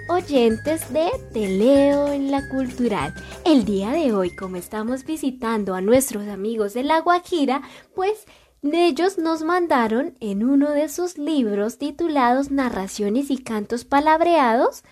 oyentes 0.08 0.92
de 0.94 1.10
Te 1.34 1.48
leo 1.48 2.08
en 2.08 2.32
la 2.32 2.48
cultural. 2.50 3.14
El 3.44 3.66
día 3.66 3.92
de 3.92 4.14
hoy, 4.14 4.36
como 4.36 4.56
estamos 4.56 5.04
visitando 5.06 5.74
a 5.74 5.82
nuestros 5.82 6.28
amigos 6.28 6.74
de 6.74 6.84
La 6.84 7.02
Guajira, 7.02 7.62
pues 7.94 8.26
ellos 8.64 9.18
nos 9.18 9.44
mandaron 9.44 10.16
en 10.20 10.44
uno 10.44 10.72
de 10.72 10.90
sus 10.90 11.18
libros 11.18 11.78
titulados 11.78 12.52
Narraciones 12.52 13.30
y 13.30 13.38
Cantos 13.38 13.86
Palabreados 13.86 14.84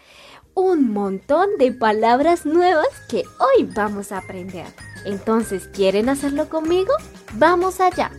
un 0.55 0.91
montón 0.91 1.49
de 1.57 1.71
palabras 1.71 2.45
nuevas 2.45 2.87
que 3.09 3.23
hoy 3.39 3.67
vamos 3.75 4.11
a 4.11 4.19
aprender. 4.19 4.67
Entonces, 5.05 5.67
¿quieren 5.67 6.09
hacerlo 6.09 6.47
conmigo? 6.47 6.93
Vamos 7.33 7.79
allá. 7.79 8.11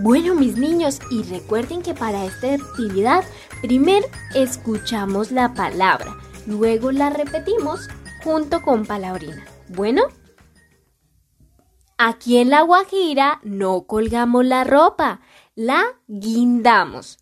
Bueno, 0.00 0.34
mis 0.34 0.56
niños, 0.56 1.00
y 1.10 1.22
recuerden 1.24 1.82
que 1.82 1.94
para 1.94 2.24
esta 2.24 2.54
actividad, 2.54 3.24
primero 3.60 4.06
escuchamos 4.34 5.30
la 5.30 5.54
palabra, 5.54 6.16
luego 6.46 6.92
la 6.92 7.10
repetimos 7.10 7.88
junto 8.22 8.62
con 8.62 8.86
palabrina. 8.86 9.44
Bueno, 9.68 10.02
aquí 11.96 12.38
en 12.38 12.50
la 12.50 12.62
Guajira 12.62 13.40
no 13.42 13.82
colgamos 13.82 14.44
la 14.44 14.64
ropa, 14.64 15.20
la 15.54 15.84
guindamos. 16.06 17.18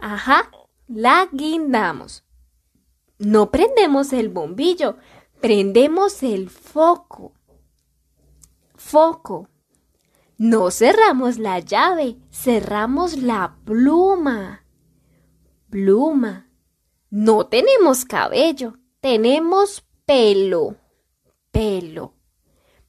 Ajá, 0.00 0.50
la 0.88 1.28
guindamos. 1.32 2.24
No 3.18 3.50
prendemos 3.50 4.12
el 4.12 4.28
bombillo, 4.28 4.96
prendemos 5.40 6.22
el 6.22 6.50
foco. 6.50 7.32
Foco. 8.74 9.48
No 10.38 10.70
cerramos 10.70 11.38
la 11.38 11.60
llave, 11.60 12.18
cerramos 12.30 13.16
la 13.16 13.56
pluma. 13.64 14.65
Pluma. 15.70 16.48
No 17.10 17.46
tenemos 17.46 18.04
cabello, 18.04 18.74
tenemos 19.00 19.84
pelo. 20.04 20.76
Pelo. 21.50 22.14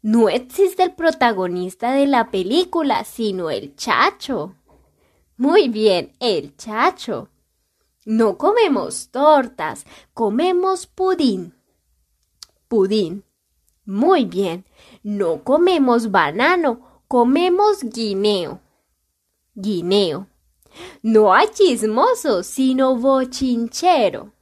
No 0.01 0.29
existe 0.29 0.83
el 0.83 0.93
protagonista 0.93 1.91
de 1.93 2.07
la 2.07 2.29
película, 2.29 3.03
sino 3.03 3.49
el 3.49 3.75
chacho. 3.75 4.55
Muy 5.37 5.69
bien, 5.69 6.13
el 6.19 6.55
chacho. 6.55 7.29
No 8.05 8.37
comemos 8.37 9.09
tortas, 9.09 9.85
comemos 10.13 10.87
pudín. 10.87 11.55
Pudín. 12.67 13.23
Muy 13.85 14.25
bien. 14.25 14.65
No 15.01 15.43
comemos 15.43 16.11
banano, 16.11 17.03
comemos 17.07 17.83
guineo. 17.83 18.61
Guineo. 19.55 20.27
No 21.01 21.33
hay 21.33 21.47
chismoso, 21.49 22.43
sino 22.43 22.95
bochinchero. 22.95 24.33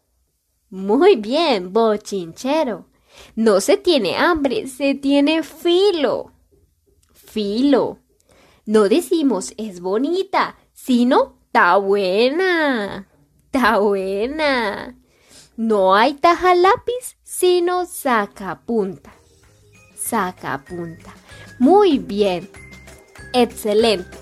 Muy 0.69 1.15
bien, 1.15 1.71
bochinchero. 1.71 2.87
No 3.35 3.61
se 3.61 3.77
tiene 3.77 4.17
hambre, 4.17 4.67
se 4.67 4.95
tiene 4.95 5.43
filo. 5.43 6.31
Filo. 7.13 7.99
No 8.65 8.89
decimos 8.89 9.53
es 9.57 9.79
bonita, 9.79 10.57
sino 10.73 11.37
está 11.47 11.77
buena 11.77 13.07
está 13.55 13.79
buena. 13.79 14.95
No 15.55 15.95
hay 15.95 16.15
taja 16.15 16.55
lápiz, 16.55 17.15
sino 17.23 17.85
saca 17.85 18.61
punta. 18.65 19.13
Saca 19.95 20.63
punta. 20.65 21.13
Muy 21.57 21.97
bien. 21.97 22.49
Excelente. 23.31 24.17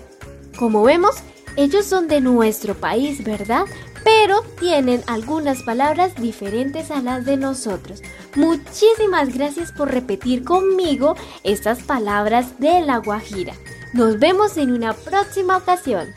Como 0.56 0.84
vemos, 0.84 1.16
ellos 1.56 1.86
son 1.86 2.08
de 2.08 2.20
nuestro 2.20 2.74
país, 2.74 3.22
¿verdad? 3.24 3.64
Pero 4.02 4.42
tienen 4.60 5.02
algunas 5.06 5.62
palabras 5.62 6.14
diferentes 6.16 6.90
a 6.90 7.00
las 7.00 7.24
de 7.24 7.36
nosotros. 7.36 8.02
Muchísimas 8.36 9.32
gracias 9.34 9.72
por 9.72 9.90
repetir 9.90 10.44
conmigo 10.44 11.16
estas 11.42 11.82
palabras 11.82 12.58
de 12.58 12.80
la 12.82 12.98
Guajira. 12.98 13.54
Nos 13.92 14.18
vemos 14.18 14.56
en 14.56 14.72
una 14.72 14.92
próxima 14.92 15.56
ocasión. 15.56 16.08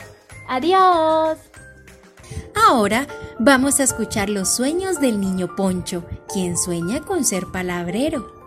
Adiós. 0.48 1.38
Ahora 2.68 3.06
vamos 3.38 3.80
a 3.80 3.84
escuchar 3.84 4.28
los 4.28 4.48
sueños 4.48 5.00
del 5.00 5.20
niño 5.20 5.54
Poncho, 5.54 6.04
quien 6.32 6.58
sueña 6.58 7.00
con 7.00 7.24
ser 7.24 7.46
palabrero. 7.46 8.37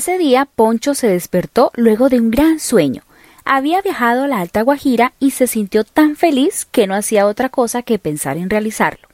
Ese 0.00 0.16
día 0.16 0.46
Poncho 0.46 0.94
se 0.94 1.08
despertó 1.08 1.72
luego 1.74 2.08
de 2.08 2.18
un 2.18 2.30
gran 2.30 2.58
sueño. 2.58 3.02
Había 3.44 3.82
viajado 3.82 4.24
a 4.24 4.28
la 4.28 4.40
Alta 4.40 4.62
Guajira 4.62 5.12
y 5.20 5.32
se 5.32 5.46
sintió 5.46 5.84
tan 5.84 6.16
feliz 6.16 6.64
que 6.64 6.86
no 6.86 6.94
hacía 6.94 7.26
otra 7.26 7.50
cosa 7.50 7.82
que 7.82 7.98
pensar 7.98 8.38
en 8.38 8.48
realizarlo. 8.48 9.06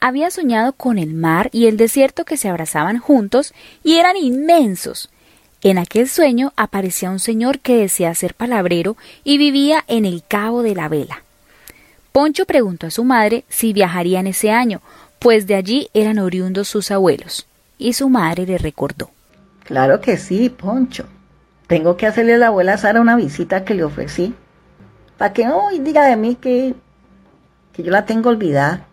Había 0.00 0.30
soñado 0.30 0.74
con 0.74 0.98
el 0.98 1.14
mar 1.14 1.48
y 1.52 1.68
el 1.68 1.78
desierto 1.78 2.26
que 2.26 2.36
se 2.36 2.50
abrazaban 2.50 2.98
juntos 2.98 3.54
y 3.82 3.94
eran 3.94 4.18
inmensos. 4.18 5.08
En 5.62 5.78
aquel 5.78 6.06
sueño 6.06 6.52
aparecía 6.54 7.08
un 7.08 7.18
señor 7.18 7.60
que 7.60 7.78
decía 7.78 8.14
ser 8.14 8.34
palabrero 8.34 8.98
y 9.24 9.38
vivía 9.38 9.84
en 9.88 10.04
el 10.04 10.22
Cabo 10.22 10.62
de 10.62 10.74
la 10.74 10.90
Vela. 10.90 11.22
Poncho 12.12 12.44
preguntó 12.44 12.88
a 12.88 12.90
su 12.90 13.04
madre 13.04 13.46
si 13.48 13.72
viajarían 13.72 14.26
ese 14.26 14.50
año, 14.50 14.82
pues 15.18 15.46
de 15.46 15.54
allí 15.54 15.88
eran 15.94 16.18
oriundos 16.18 16.68
sus 16.68 16.90
abuelos, 16.90 17.46
y 17.78 17.94
su 17.94 18.10
madre 18.10 18.44
le 18.44 18.58
recordó. 18.58 19.13
Claro 19.64 20.00
que 20.00 20.16
sí, 20.16 20.50
Poncho. 20.50 21.06
Tengo 21.66 21.96
que 21.96 22.06
hacerle 22.06 22.34
a 22.34 22.38
la 22.38 22.46
abuela 22.48 22.76
Sara 22.76 23.00
una 23.00 23.16
visita 23.16 23.64
que 23.64 23.74
le 23.74 23.84
ofrecí, 23.84 24.34
para 25.16 25.32
que 25.32 25.48
hoy 25.48 25.78
diga 25.78 26.06
de 26.06 26.16
mí 26.16 26.36
que, 26.36 26.74
que 27.72 27.82
yo 27.82 27.90
la 27.90 28.04
tengo 28.04 28.28
olvidada. 28.28 28.86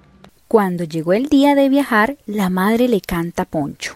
Cuando 0.47 0.85
llegó 0.85 1.13
el 1.13 1.27
día 1.27 1.55
de 1.55 1.69
viajar, 1.69 2.17
la 2.25 2.49
madre 2.49 2.87
le 2.87 3.01
canta 3.01 3.43
a 3.43 3.45
Poncho. 3.45 3.95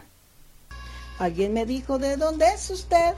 Alguien 1.17 1.53
me 1.53 1.65
dijo 1.65 1.97
de 1.97 2.17
dónde 2.17 2.45
es 2.53 2.69
usted. 2.69 3.13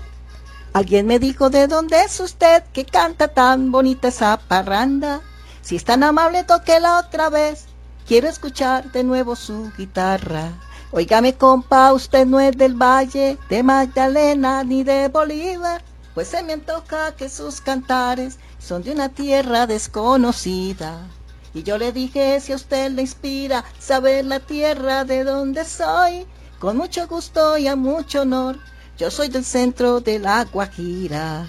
Alguien 0.73 1.07
me 1.07 1.17
dijo 1.17 1.49
de 1.49 1.67
dónde 1.67 1.99
es 2.01 2.19
usted 2.19 2.63
que 2.71 2.85
canta 2.85 3.29
tan 3.29 3.71
bonita 3.71 4.09
esa 4.09 4.37
parranda. 4.37 5.21
Si 5.61 5.75
es 5.75 5.83
tan 5.83 6.03
amable, 6.03 6.45
la 6.79 6.99
otra 6.99 7.29
vez. 7.29 7.65
Quiero 8.07 8.27
escuchar 8.27 8.91
de 8.91 9.03
nuevo 9.03 9.35
su 9.35 9.71
guitarra. 9.75 10.53
Óigame, 10.91 11.33
compa, 11.33 11.91
usted 11.91 12.25
no 12.25 12.39
es 12.39 12.57
del 12.57 12.73
Valle, 12.73 13.37
de 13.49 13.61
Magdalena 13.61 14.63
ni 14.63 14.83
de 14.83 15.09
Bolívar. 15.09 15.83
Pues 16.13 16.29
se 16.29 16.41
me 16.43 16.53
antoja 16.53 17.13
que 17.15 17.27
sus 17.27 17.59
cantares 17.59 18.39
son 18.57 18.83
de 18.83 18.91
una 18.91 19.09
tierra 19.09 19.67
desconocida. 19.67 21.05
Y 21.53 21.63
yo 21.63 21.77
le 21.77 21.91
dije, 21.91 22.39
si 22.39 22.53
a 22.53 22.55
usted 22.55 22.91
le 22.91 23.01
inspira 23.01 23.65
saber 23.79 24.25
la 24.25 24.39
tierra 24.39 25.03
de 25.03 25.23
donde 25.23 25.65
soy, 25.65 26.25
con 26.59 26.77
mucho 26.77 27.05
gusto 27.07 27.57
y 27.57 27.67
a 27.67 27.75
mucho 27.75 28.21
honor, 28.21 28.57
yo 28.97 29.11
soy 29.11 29.27
del 29.27 29.43
centro 29.43 29.99
de 29.99 30.19
la 30.19 30.45
Guajira. 30.45 31.47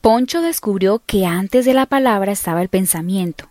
Poncho 0.00 0.40
descubrió 0.40 1.02
que 1.04 1.26
antes 1.26 1.66
de 1.66 1.74
la 1.74 1.84
palabra 1.84 2.32
estaba 2.32 2.62
el 2.62 2.70
pensamiento. 2.70 3.50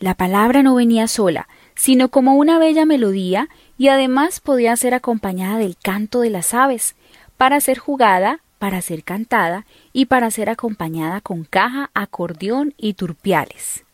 La 0.00 0.14
palabra 0.14 0.62
no 0.62 0.74
venía 0.74 1.06
sola, 1.06 1.48
sino 1.76 2.10
como 2.10 2.34
una 2.34 2.58
bella 2.58 2.84
melodía 2.84 3.48
y 3.76 3.88
además 3.88 4.40
podía 4.40 4.76
ser 4.76 4.94
acompañada 4.94 5.58
del 5.58 5.76
canto 5.76 6.20
de 6.20 6.30
las 6.30 6.54
aves, 6.54 6.94
para 7.36 7.60
ser 7.60 7.78
jugada, 7.78 8.40
para 8.58 8.80
ser 8.80 9.04
cantada 9.04 9.66
y 9.92 10.06
para 10.06 10.30
ser 10.30 10.48
acompañada 10.48 11.20
con 11.20 11.44
caja, 11.44 11.90
acordeón 11.94 12.74
y 12.76 12.94
turpiales. 12.94 13.84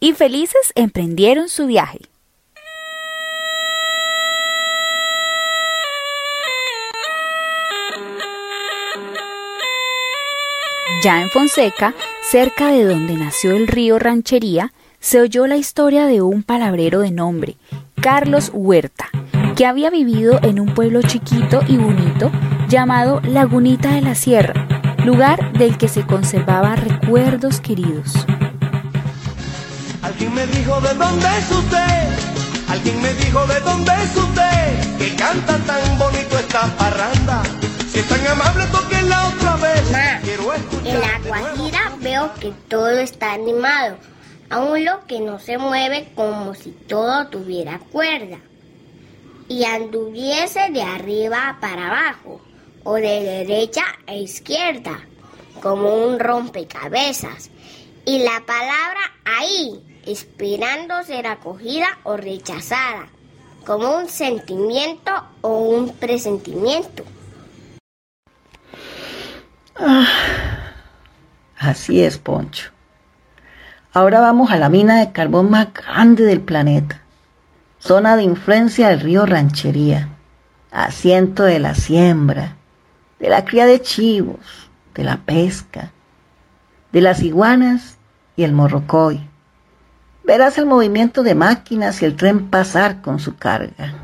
Y 0.00 0.12
felices 0.12 0.72
emprendieron 0.74 1.48
su 1.48 1.66
viaje. 1.66 2.00
Ya 11.02 11.20
en 11.20 11.30
Fonseca, 11.30 11.94
cerca 12.22 12.68
de 12.68 12.84
donde 12.84 13.14
nació 13.14 13.56
el 13.56 13.66
río 13.66 13.98
Ranchería, 13.98 14.72
se 15.00 15.20
oyó 15.20 15.48
la 15.48 15.56
historia 15.56 16.06
de 16.06 16.22
un 16.22 16.44
palabrero 16.44 17.00
de 17.00 17.10
nombre, 17.10 17.56
Carlos 18.00 18.52
Huerta, 18.54 19.08
que 19.54 19.66
había 19.66 19.90
vivido 19.90 20.38
en 20.42 20.60
un 20.60 20.74
pueblo 20.74 21.02
chiquito 21.02 21.60
y 21.66 21.76
bonito 21.76 22.30
llamado 22.68 23.20
Lagunita 23.22 23.90
de 23.90 24.00
la 24.00 24.14
Sierra, 24.14 24.66
lugar 25.04 25.52
del 25.52 25.76
que 25.76 25.88
se 25.88 26.06
conservaban 26.06 26.76
recuerdos 26.78 27.60
queridos. 27.60 28.14
Alguien 30.02 30.34
me 30.34 30.46
dijo 30.46 30.80
de 30.80 30.94
dónde 30.94 31.26
es 31.38 31.50
usted, 31.50 32.68
alguien 32.68 33.02
me 33.02 33.12
dijo 33.14 33.46
de 33.46 33.60
dónde 33.60 33.92
es 34.02 34.16
usted, 34.16 34.98
que 34.98 35.14
canta 35.16 35.58
tan 35.58 35.98
bonito 35.98 36.38
esta 36.38 36.66
parranda. 36.76 37.42
Si 37.88 37.98
es 37.98 38.08
tan 38.08 38.26
amable, 38.26 38.64
la 39.08 39.28
otra 39.28 39.56
vez. 39.56 39.82
en 40.84 41.00
la 41.00 41.18
Guajira 41.26 41.92
veo 42.00 42.30
que 42.40 42.52
todo 42.68 42.90
está 42.90 43.34
animado, 43.34 43.96
aún 44.48 44.84
lo 44.84 45.04
que 45.06 45.20
no 45.20 45.38
se 45.38 45.58
mueve 45.58 46.10
como 46.14 46.54
si 46.54 46.70
todo 46.70 47.26
tuviera 47.26 47.78
cuerda 47.90 48.38
y 49.52 49.66
anduviese 49.66 50.70
de 50.70 50.80
arriba 50.80 51.58
para 51.60 51.88
abajo 51.88 52.40
o 52.84 52.94
de 52.94 53.44
derecha 53.44 53.82
a 54.06 54.14
izquierda, 54.14 54.98
como 55.60 55.94
un 55.94 56.18
rompecabezas. 56.18 57.50
Y 58.06 58.20
la 58.20 58.42
palabra 58.46 59.00
ahí, 59.26 60.00
esperando 60.06 61.02
ser 61.02 61.26
acogida 61.26 61.86
o 62.04 62.16
rechazada, 62.16 63.08
como 63.66 63.94
un 63.94 64.08
sentimiento 64.08 65.12
o 65.42 65.58
un 65.58 65.90
presentimiento. 65.90 67.04
Ah, 69.76 70.06
así 71.58 72.02
es, 72.02 72.16
Poncho. 72.16 72.70
Ahora 73.92 74.20
vamos 74.20 74.50
a 74.50 74.56
la 74.56 74.70
mina 74.70 74.98
de 74.98 75.12
carbón 75.12 75.50
más 75.50 75.74
grande 75.74 76.24
del 76.24 76.40
planeta, 76.40 77.01
zona 77.82 78.16
de 78.16 78.22
influencia 78.22 78.90
del 78.90 79.00
río 79.00 79.26
Ranchería, 79.26 80.08
asiento 80.70 81.42
de 81.42 81.58
la 81.58 81.74
siembra, 81.74 82.54
de 83.18 83.28
la 83.28 83.44
cría 83.44 83.66
de 83.66 83.82
chivos, 83.82 84.70
de 84.94 85.02
la 85.02 85.16
pesca, 85.16 85.90
de 86.92 87.00
las 87.00 87.22
iguanas 87.22 87.98
y 88.36 88.44
el 88.44 88.52
morrocoy. 88.52 89.28
Verás 90.22 90.58
el 90.58 90.66
movimiento 90.66 91.24
de 91.24 91.34
máquinas 91.34 92.02
y 92.02 92.04
el 92.04 92.14
tren 92.14 92.50
pasar 92.50 93.02
con 93.02 93.18
su 93.18 93.34
carga. 93.34 93.94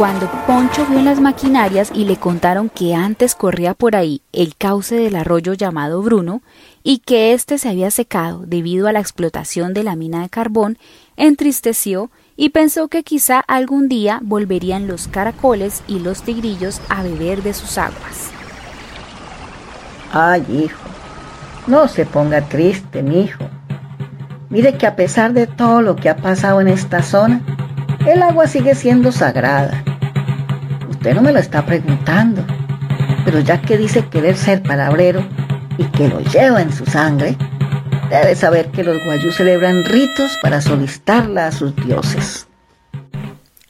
Cuando 0.00 0.30
Poncho 0.46 0.86
vio 0.86 1.02
las 1.02 1.20
maquinarias 1.20 1.92
y 1.94 2.06
le 2.06 2.16
contaron 2.16 2.70
que 2.70 2.94
antes 2.94 3.34
corría 3.34 3.74
por 3.74 3.96
ahí 3.96 4.22
el 4.32 4.56
cauce 4.56 4.94
del 4.94 5.14
arroyo 5.14 5.52
llamado 5.52 6.00
Bruno 6.00 6.40
y 6.82 7.00
que 7.00 7.34
éste 7.34 7.58
se 7.58 7.68
había 7.68 7.90
secado 7.90 8.44
debido 8.46 8.88
a 8.88 8.92
la 8.92 9.00
explotación 9.00 9.74
de 9.74 9.84
la 9.84 9.96
mina 9.96 10.22
de 10.22 10.30
carbón, 10.30 10.78
entristeció 11.18 12.10
y 12.34 12.48
pensó 12.48 12.88
que 12.88 13.02
quizá 13.02 13.40
algún 13.40 13.90
día 13.90 14.20
volverían 14.22 14.86
los 14.86 15.06
caracoles 15.06 15.82
y 15.86 15.98
los 15.98 16.22
tigrillos 16.22 16.80
a 16.88 17.02
beber 17.02 17.42
de 17.42 17.52
sus 17.52 17.76
aguas. 17.76 18.30
Ay, 20.14 20.46
hijo, 20.64 20.80
no 21.66 21.88
se 21.88 22.06
ponga 22.06 22.40
triste, 22.40 23.02
mi 23.02 23.24
hijo. 23.24 23.44
Mire 24.48 24.78
que 24.78 24.86
a 24.86 24.96
pesar 24.96 25.34
de 25.34 25.46
todo 25.46 25.82
lo 25.82 25.94
que 25.94 26.08
ha 26.08 26.16
pasado 26.16 26.62
en 26.62 26.68
esta 26.68 27.02
zona, 27.02 27.42
el 28.06 28.22
agua 28.22 28.46
sigue 28.46 28.74
siendo 28.74 29.12
sagrada. 29.12 29.84
Usted 31.00 31.14
no 31.14 31.22
me 31.22 31.32
lo 31.32 31.38
está 31.38 31.64
preguntando, 31.64 32.44
pero 33.24 33.40
ya 33.40 33.62
que 33.62 33.78
dice 33.78 34.06
querer 34.10 34.36
ser 34.36 34.62
palabrero 34.62 35.26
y 35.78 35.84
que 35.84 36.08
lo 36.08 36.20
lleva 36.20 36.60
en 36.60 36.74
su 36.74 36.84
sangre, 36.84 37.38
debe 38.10 38.36
saber 38.36 38.70
que 38.70 38.84
los 38.84 39.02
guayús 39.02 39.34
celebran 39.34 39.82
ritos 39.86 40.36
para 40.42 40.60
solicitarla 40.60 41.46
a 41.46 41.52
sus 41.52 41.74
dioses. 41.74 42.46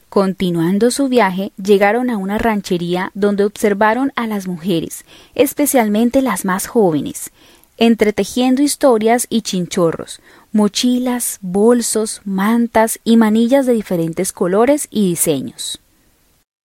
Continuando 0.09 0.91
su 0.91 1.07
viaje, 1.07 1.53
llegaron 1.55 2.09
a 2.09 2.17
una 2.17 2.37
ranchería 2.37 3.11
donde 3.13 3.45
observaron 3.45 4.11
a 4.17 4.27
las 4.27 4.45
mujeres, 4.45 5.05
especialmente 5.33 6.21
las 6.21 6.43
más 6.43 6.67
jóvenes, 6.67 7.31
entretejiendo 7.77 8.61
historias 8.61 9.25
y 9.29 9.43
chinchorros, 9.43 10.19
mochilas, 10.51 11.39
bolsos, 11.39 12.19
mantas 12.25 12.99
y 13.05 13.15
manillas 13.15 13.65
de 13.65 13.71
diferentes 13.71 14.33
colores 14.33 14.89
y 14.91 15.07
diseños. 15.07 15.79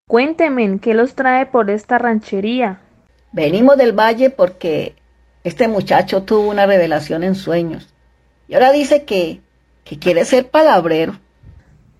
Cuénteme, 0.09 0.79
¿qué 0.79 0.95
los 0.95 1.16
trae 1.16 1.47
por 1.47 1.69
esta 1.69 1.99
ranchería? 1.99 2.79
Venimos 3.33 3.77
del 3.77 3.90
valle 3.90 4.31
porque 4.31 4.95
este 5.42 5.66
muchacho 5.66 6.23
tuvo 6.23 6.49
una 6.49 6.64
revelación 6.64 7.25
en 7.25 7.35
sueños 7.35 7.92
y 8.47 8.55
ahora 8.55 8.71
dice 8.71 9.03
que, 9.03 9.40
que 9.83 9.99
quiere 9.99 10.25
ser 10.25 10.49
palabrero. 10.49 11.19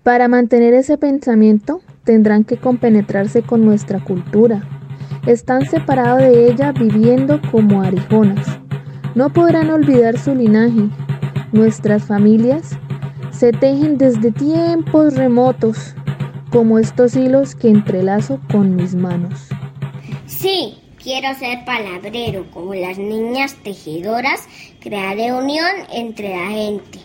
Para 0.03 0.29
mantener 0.29 0.73
ese 0.73 0.97
pensamiento 0.97 1.81
tendrán 2.05 2.45
que 2.45 2.55
compenetrarse 2.55 3.41
con 3.41 3.65
nuestra 3.65 3.99
cultura. 3.99 4.63
Están 5.25 5.65
separados 5.65 6.21
de 6.21 6.47
ella 6.47 6.71
viviendo 6.71 7.41
como 7.51 7.81
arijonas. 7.81 8.47
No 9.15 9.33
podrán 9.33 9.69
olvidar 9.69 10.17
su 10.17 10.33
linaje. 10.33 10.87
Nuestras 11.51 12.05
familias 12.05 12.77
se 13.31 13.51
tejen 13.51 13.97
desde 13.97 14.31
tiempos 14.31 15.15
remotos 15.15 15.93
como 16.51 16.79
estos 16.79 17.15
hilos 17.15 17.55
que 17.55 17.69
entrelazo 17.69 18.39
con 18.51 18.75
mis 18.75 18.95
manos. 18.95 19.47
Sí, 20.25 20.77
quiero 21.01 21.33
ser 21.35 21.65
palabrero, 21.65 22.45
como 22.51 22.73
las 22.73 22.97
niñas 22.97 23.55
tejedoras, 23.63 24.47
crearé 24.79 25.33
unión 25.33 25.69
entre 25.91 26.35
la 26.35 26.49
gente. 26.49 26.99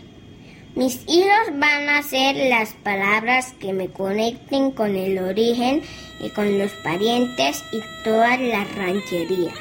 Mis 0.74 1.02
hilos 1.06 1.58
van 1.58 1.88
a 1.90 2.02
ser 2.02 2.34
las 2.48 2.72
palabras 2.72 3.54
que 3.60 3.74
me 3.74 3.88
conecten 3.88 4.70
con 4.70 4.96
el 4.96 5.18
origen 5.18 5.82
y 6.18 6.30
con 6.30 6.58
los 6.58 6.72
parientes 6.82 7.62
y 7.72 7.80
todas 8.04 8.40
las 8.40 8.74
rancherías. 8.74 9.54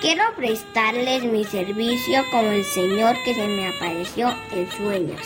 Quiero 0.00 0.22
prestarles 0.36 1.24
mi 1.24 1.44
servicio 1.44 2.22
como 2.30 2.50
el 2.50 2.64
Señor 2.64 3.16
que 3.24 3.34
se 3.34 3.46
me 3.46 3.68
apareció 3.68 4.32
en 4.52 4.70
sueños. 4.70 5.20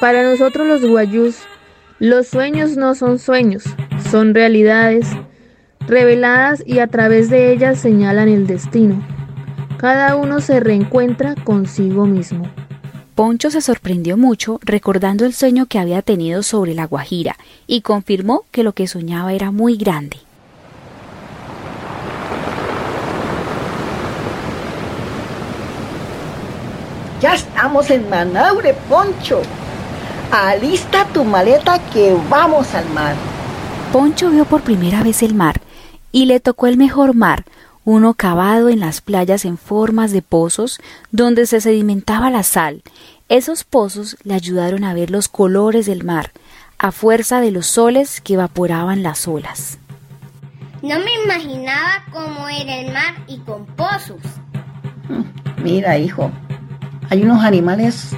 Para 0.00 0.22
nosotros 0.22 0.66
los 0.66 0.84
guayús, 0.84 1.38
los 1.98 2.28
sueños 2.28 2.76
no 2.76 2.94
son 2.94 3.18
sueños, 3.18 3.64
son 4.10 4.32
realidades 4.32 5.08
reveladas 5.80 6.62
y 6.64 6.78
a 6.78 6.86
través 6.86 7.28
de 7.28 7.52
ellas 7.52 7.80
señalan 7.80 8.28
el 8.28 8.46
destino. 8.46 9.02
Cada 9.78 10.14
uno 10.14 10.40
se 10.40 10.60
reencuentra 10.60 11.34
consigo 11.34 12.06
mismo. 12.06 12.48
Poncho 13.16 13.50
se 13.50 13.60
sorprendió 13.60 14.16
mucho 14.16 14.60
recordando 14.62 15.24
el 15.24 15.34
sueño 15.34 15.66
que 15.66 15.80
había 15.80 16.02
tenido 16.02 16.44
sobre 16.44 16.74
la 16.74 16.86
Guajira 16.86 17.36
y 17.66 17.80
confirmó 17.80 18.44
que 18.52 18.62
lo 18.62 18.74
que 18.74 18.86
soñaba 18.86 19.32
era 19.32 19.50
muy 19.50 19.76
grande. 19.76 20.18
Ya 27.20 27.34
estamos 27.34 27.90
en 27.90 28.08
Manaure, 28.08 28.74
Poncho. 28.88 29.42
Alista 30.30 31.06
tu 31.06 31.24
maleta 31.24 31.78
que 31.90 32.14
vamos 32.28 32.74
al 32.74 32.86
mar. 32.90 33.14
Poncho 33.92 34.28
vio 34.28 34.44
por 34.44 34.60
primera 34.60 35.02
vez 35.02 35.22
el 35.22 35.34
mar 35.34 35.62
y 36.12 36.26
le 36.26 36.38
tocó 36.38 36.66
el 36.66 36.76
mejor 36.76 37.14
mar, 37.14 37.46
uno 37.86 38.12
cavado 38.12 38.68
en 38.68 38.80
las 38.80 39.00
playas 39.00 39.46
en 39.46 39.56
formas 39.56 40.12
de 40.12 40.20
pozos 40.20 40.80
donde 41.10 41.46
se 41.46 41.62
sedimentaba 41.62 42.28
la 42.28 42.42
sal. 42.42 42.82
Esos 43.30 43.64
pozos 43.64 44.18
le 44.22 44.34
ayudaron 44.34 44.84
a 44.84 44.92
ver 44.92 45.10
los 45.10 45.28
colores 45.28 45.86
del 45.86 46.04
mar, 46.04 46.32
a 46.78 46.92
fuerza 46.92 47.40
de 47.40 47.50
los 47.50 47.66
soles 47.66 48.20
que 48.20 48.34
evaporaban 48.34 49.02
las 49.02 49.26
olas. 49.26 49.78
No 50.82 50.98
me 50.98 51.14
imaginaba 51.24 52.04
cómo 52.12 52.46
era 52.50 52.76
el 52.76 52.92
mar 52.92 53.14
y 53.28 53.38
con 53.38 53.64
pozos. 53.64 54.20
Mira, 55.62 55.96
hijo, 55.96 56.30
hay 57.08 57.22
unos 57.22 57.42
animales 57.42 58.10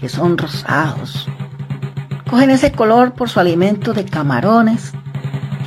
que 0.00 0.08
son 0.08 0.38
rosados, 0.38 1.28
Cogen 2.28 2.50
ese 2.50 2.72
color 2.72 3.14
por 3.14 3.30
su 3.30 3.40
alimento 3.40 3.94
de 3.94 4.04
camarones 4.04 4.92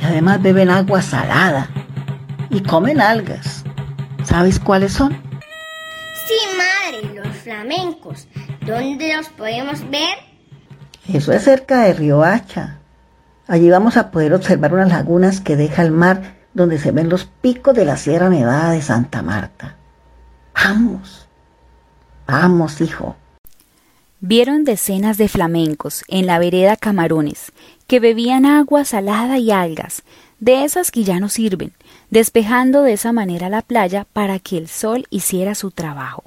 y 0.00 0.04
además 0.04 0.40
beben 0.40 0.70
agua 0.70 1.02
salada 1.02 1.68
y 2.50 2.60
comen 2.62 3.00
algas. 3.00 3.64
¿Sabes 4.22 4.60
cuáles 4.60 4.92
son? 4.92 5.12
Sí, 6.26 6.34
madre, 6.56 7.20
los 7.20 7.36
flamencos. 7.38 8.28
¿Dónde 8.64 9.16
los 9.16 9.28
podemos 9.30 9.88
ver? 9.90 10.16
Eso 11.12 11.32
es 11.32 11.42
cerca 11.42 11.82
de 11.82 11.94
Río 11.94 12.22
Hacha. 12.22 12.78
Allí 13.48 13.68
vamos 13.68 13.96
a 13.96 14.12
poder 14.12 14.32
observar 14.32 14.72
unas 14.72 14.90
lagunas 14.90 15.40
que 15.40 15.56
deja 15.56 15.82
el 15.82 15.90
mar 15.90 16.36
donde 16.54 16.78
se 16.78 16.92
ven 16.92 17.08
los 17.08 17.24
picos 17.24 17.74
de 17.74 17.84
la 17.84 17.96
Sierra 17.96 18.28
Nevada 18.28 18.70
de 18.70 18.82
Santa 18.82 19.20
Marta. 19.20 19.76
Vamos, 20.54 21.26
vamos, 22.26 22.80
hijo. 22.80 23.16
Vieron 24.24 24.62
decenas 24.62 25.18
de 25.18 25.26
flamencos 25.26 26.04
en 26.06 26.26
la 26.26 26.38
vereda 26.38 26.76
Camarones, 26.76 27.50
que 27.88 27.98
bebían 27.98 28.46
agua 28.46 28.84
salada 28.84 29.38
y 29.38 29.50
algas, 29.50 30.04
de 30.38 30.62
esas 30.62 30.92
que 30.92 31.02
ya 31.02 31.18
no 31.18 31.28
sirven, 31.28 31.72
despejando 32.08 32.84
de 32.84 32.92
esa 32.92 33.12
manera 33.12 33.48
la 33.48 33.62
playa 33.62 34.06
para 34.12 34.38
que 34.38 34.58
el 34.58 34.68
sol 34.68 35.08
hiciera 35.10 35.56
su 35.56 35.72
trabajo. 35.72 36.22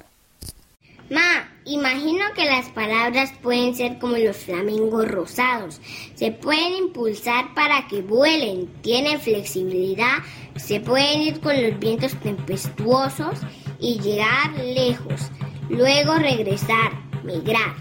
Ma, 1.08 1.48
imagino 1.64 2.26
que 2.34 2.44
las 2.44 2.68
palabras 2.68 3.32
pueden 3.42 3.74
ser 3.74 3.98
como 3.98 4.18
los 4.18 4.36
flamingos 4.36 5.08
rosados. 5.08 5.80
Se 6.16 6.32
pueden 6.32 6.74
impulsar 6.74 7.54
para 7.54 7.88
que 7.88 8.02
vuelen, 8.02 8.66
tienen 8.82 9.18
flexibilidad, 9.18 10.18
se 10.56 10.80
pueden 10.80 11.22
ir 11.22 11.40
con 11.40 11.62
los 11.62 11.78
vientos 11.78 12.12
tempestuosos 12.20 13.38
y 13.80 13.98
llegar 14.00 14.52
lejos, 14.58 15.30
luego 15.70 16.16
regresar 16.16 17.05
migrar. 17.26 17.74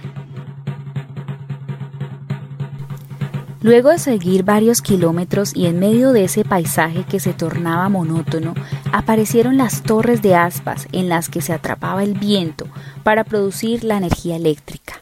Luego 3.65 3.89
de 3.89 3.97
seguir 3.97 4.43
varios 4.43 4.84
kilómetros 4.84 5.55
y 5.55 5.65
en 5.65 5.79
medio 5.79 6.12
de 6.12 6.25
ese 6.25 6.43
paisaje 6.43 7.03
que 7.03 7.19
se 7.19 7.34
tornaba 7.34 7.89
monótono, 7.89 8.53
aparecieron 8.91 9.58
las 9.58 9.81
torres 9.81 10.21
de 10.21 10.36
aspas 10.36 10.88
en 10.91 11.10
las 11.10 11.29
que 11.29 11.41
se 11.41 11.51
atrapaba 11.51 12.03
el 12.03 12.13
viento 12.13 12.67
para 13.03 13.23
producir 13.23 13.84
la 13.84 13.97
energía 13.97 14.36
eléctrica. 14.36 15.01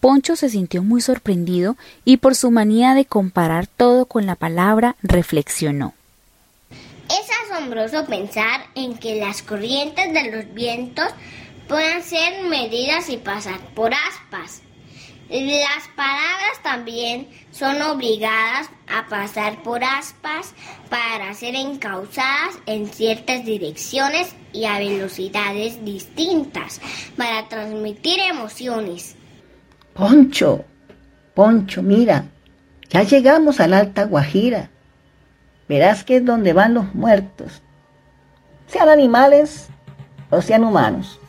Poncho 0.00 0.34
se 0.34 0.48
sintió 0.48 0.82
muy 0.82 1.02
sorprendido 1.02 1.76
y 2.06 2.16
por 2.16 2.34
su 2.34 2.50
manía 2.50 2.94
de 2.94 3.04
comparar 3.04 3.66
todo 3.66 4.06
con 4.06 4.24
la 4.24 4.34
palabra 4.34 4.96
reflexionó. 5.02 5.92
Es 6.70 7.28
asombroso 7.50 8.06
pensar 8.06 8.62
en 8.74 8.96
que 8.96 9.20
las 9.20 9.42
corrientes 9.42 10.14
de 10.14 10.30
los 10.30 10.54
vientos 10.54 11.04
puedan 11.70 12.02
ser 12.02 12.42
medidas 12.48 13.08
y 13.08 13.16
pasar 13.16 13.60
por 13.76 13.92
aspas. 13.94 14.60
Las 15.30 15.86
palabras 15.94 16.60
también 16.64 17.28
son 17.52 17.80
obligadas 17.82 18.68
a 18.88 19.08
pasar 19.08 19.62
por 19.62 19.84
aspas 19.84 20.52
para 20.88 21.32
ser 21.34 21.54
encauzadas 21.54 22.58
en 22.66 22.88
ciertas 22.88 23.44
direcciones 23.44 24.34
y 24.52 24.64
a 24.64 24.80
velocidades 24.80 25.84
distintas 25.84 26.80
para 27.16 27.48
transmitir 27.48 28.18
emociones. 28.18 29.14
Poncho, 29.94 30.64
Poncho, 31.34 31.82
mira, 31.84 32.24
ya 32.88 33.04
llegamos 33.04 33.60
a 33.60 33.68
la 33.68 33.78
Alta 33.78 34.06
Guajira. 34.06 34.70
Verás 35.68 36.02
que 36.02 36.16
es 36.16 36.24
donde 36.24 36.52
van 36.52 36.74
los 36.74 36.96
muertos, 36.96 37.62
sean 38.66 38.88
animales 38.88 39.68
o 40.30 40.42
sean 40.42 40.64
humanos. 40.64 41.19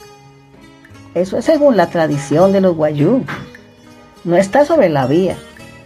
Eso 1.14 1.38
es 1.38 1.46
según 1.46 1.76
la 1.76 1.90
tradición 1.90 2.52
de 2.52 2.62
los 2.62 2.76
guayú. 2.76 3.24
No 4.24 4.38
está 4.38 4.66
sobre 4.66 4.90
la 4.90 5.08
vía. 5.08 5.38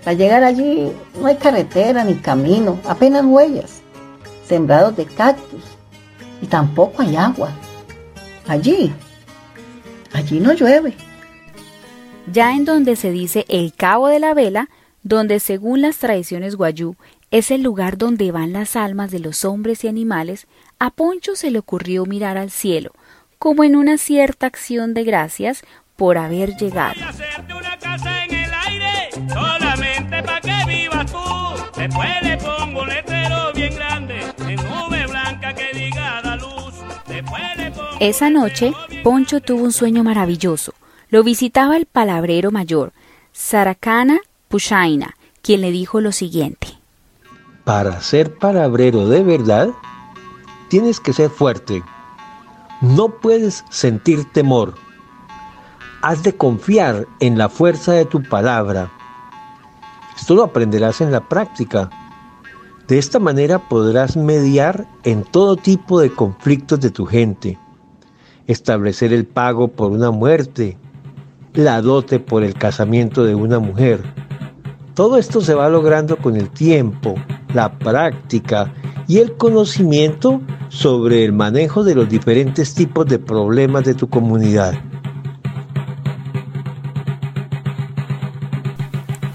Para 0.04 0.16
llegar 0.16 0.44
allí 0.44 0.92
no 1.20 1.28
hay 1.28 1.36
carretera 1.38 2.04
ni 2.04 2.16
camino, 2.16 2.80
apenas 2.86 3.26
huellas, 3.26 3.82
sembrados 4.48 4.96
de 4.96 5.06
cactus 5.06 5.64
y 6.42 6.46
tampoco 6.46 7.02
hay 7.02 7.16
agua. 7.16 7.50
Allí, 8.48 8.94
allí 10.14 10.40
no 10.40 10.54
llueve. 10.54 10.94
Ya 12.32 12.54
en 12.54 12.66
donde 12.66 12.96
se 12.96 13.12
dice 13.12 13.46
el 13.48 13.74
Cabo 13.74 14.08
de 14.08 14.20
la 14.20 14.36
Vela, 14.36 14.70
donde 15.02 15.40
según 15.40 15.82
las 15.82 15.98
tradiciones 15.98 16.56
guayú 16.56 16.96
es 17.32 17.52
el 17.52 17.64
lugar 17.64 17.98
donde 17.98 18.32
van 18.32 18.54
las 18.54 18.76
almas 18.76 19.12
de 19.12 19.20
los 19.20 19.46
hombres 19.46 19.84
y 19.84 19.88
animales, 19.88 20.48
a 20.80 20.92
Poncho 20.92 21.36
se 21.36 21.52
le 21.52 21.60
ocurrió 21.60 22.06
mirar 22.06 22.38
al 22.38 22.52
cielo, 22.52 22.92
como 23.40 23.64
en 23.64 23.76
una 23.76 23.98
cierta 23.98 24.48
acción 24.48 24.94
de 24.94 25.04
gracias 25.04 25.64
por 25.96 26.18
haber 26.18 26.56
llegado. 26.58 26.96
Esa 38.00 38.30
noche, 38.30 38.74
Poncho 39.04 39.40
tuvo 39.40 39.64
un 39.64 39.72
sueño 39.72 40.04
maravilloso. 40.04 40.74
Lo 41.10 41.24
visitaba 41.24 41.78
el 41.78 41.86
palabrero 41.86 42.52
mayor, 42.52 42.92
Saracana 43.32 44.20
Pushaina, 44.50 45.16
quien 45.42 45.62
le 45.62 45.72
dijo 45.72 46.02
lo 46.02 46.12
siguiente. 46.12 46.68
Para 47.64 48.02
ser 48.02 48.36
palabrero 48.36 49.08
de 49.08 49.24
verdad, 49.24 49.70
tienes 50.70 51.00
que 51.00 51.14
ser 51.14 51.30
fuerte. 51.30 51.84
No 52.86 53.10
puedes 53.10 53.66
sentir 53.72 54.32
temor. 54.32 54.76
Has 56.04 56.22
de 56.22 56.36
confiar 56.36 57.08
en 57.20 57.36
la 57.36 57.50
fuerza 57.50 57.94
de 57.94 58.06
tu 58.06 58.22
palabra. 58.22 58.92
Esto 60.16 60.36
lo 60.36 60.44
aprenderás 60.44 61.02
en 61.02 61.12
la 61.12 61.28
práctica. 61.28 61.90
De 62.88 63.00
esta 63.00 63.18
manera 63.18 63.58
podrás 63.58 64.16
mediar 64.16 64.86
en 65.04 65.24
todo 65.24 65.56
tipo 65.56 66.00
de 66.00 66.12
conflictos 66.12 66.80
de 66.80 66.92
tu 66.92 67.08
gente, 67.08 67.58
establecer 68.46 69.14
el 69.14 69.26
pago 69.26 69.70
por 69.70 69.92
una 69.92 70.12
muerte, 70.12 70.78
la 71.56 71.82
dote 71.82 72.20
por 72.20 72.44
el 72.44 72.54
casamiento 72.54 73.24
de 73.24 73.34
una 73.34 73.58
mujer. 73.58 74.04
Todo 74.94 75.18
esto 75.18 75.42
se 75.42 75.56
va 75.56 75.70
logrando 75.70 76.18
con 76.18 76.36
el 76.36 76.52
tiempo, 76.52 77.16
la 77.52 77.80
práctica 77.80 78.72
y 79.08 79.20
el 79.20 79.34
conocimiento 79.34 80.42
sobre 80.70 81.24
el 81.24 81.34
manejo 81.34 81.84
de 81.84 81.96
los 81.96 82.10
diferentes 82.10 82.74
tipos 82.74 83.06
de 83.06 83.20
problemas 83.20 83.84
de 83.86 83.94
tu 83.94 84.10
comunidad. 84.10 84.74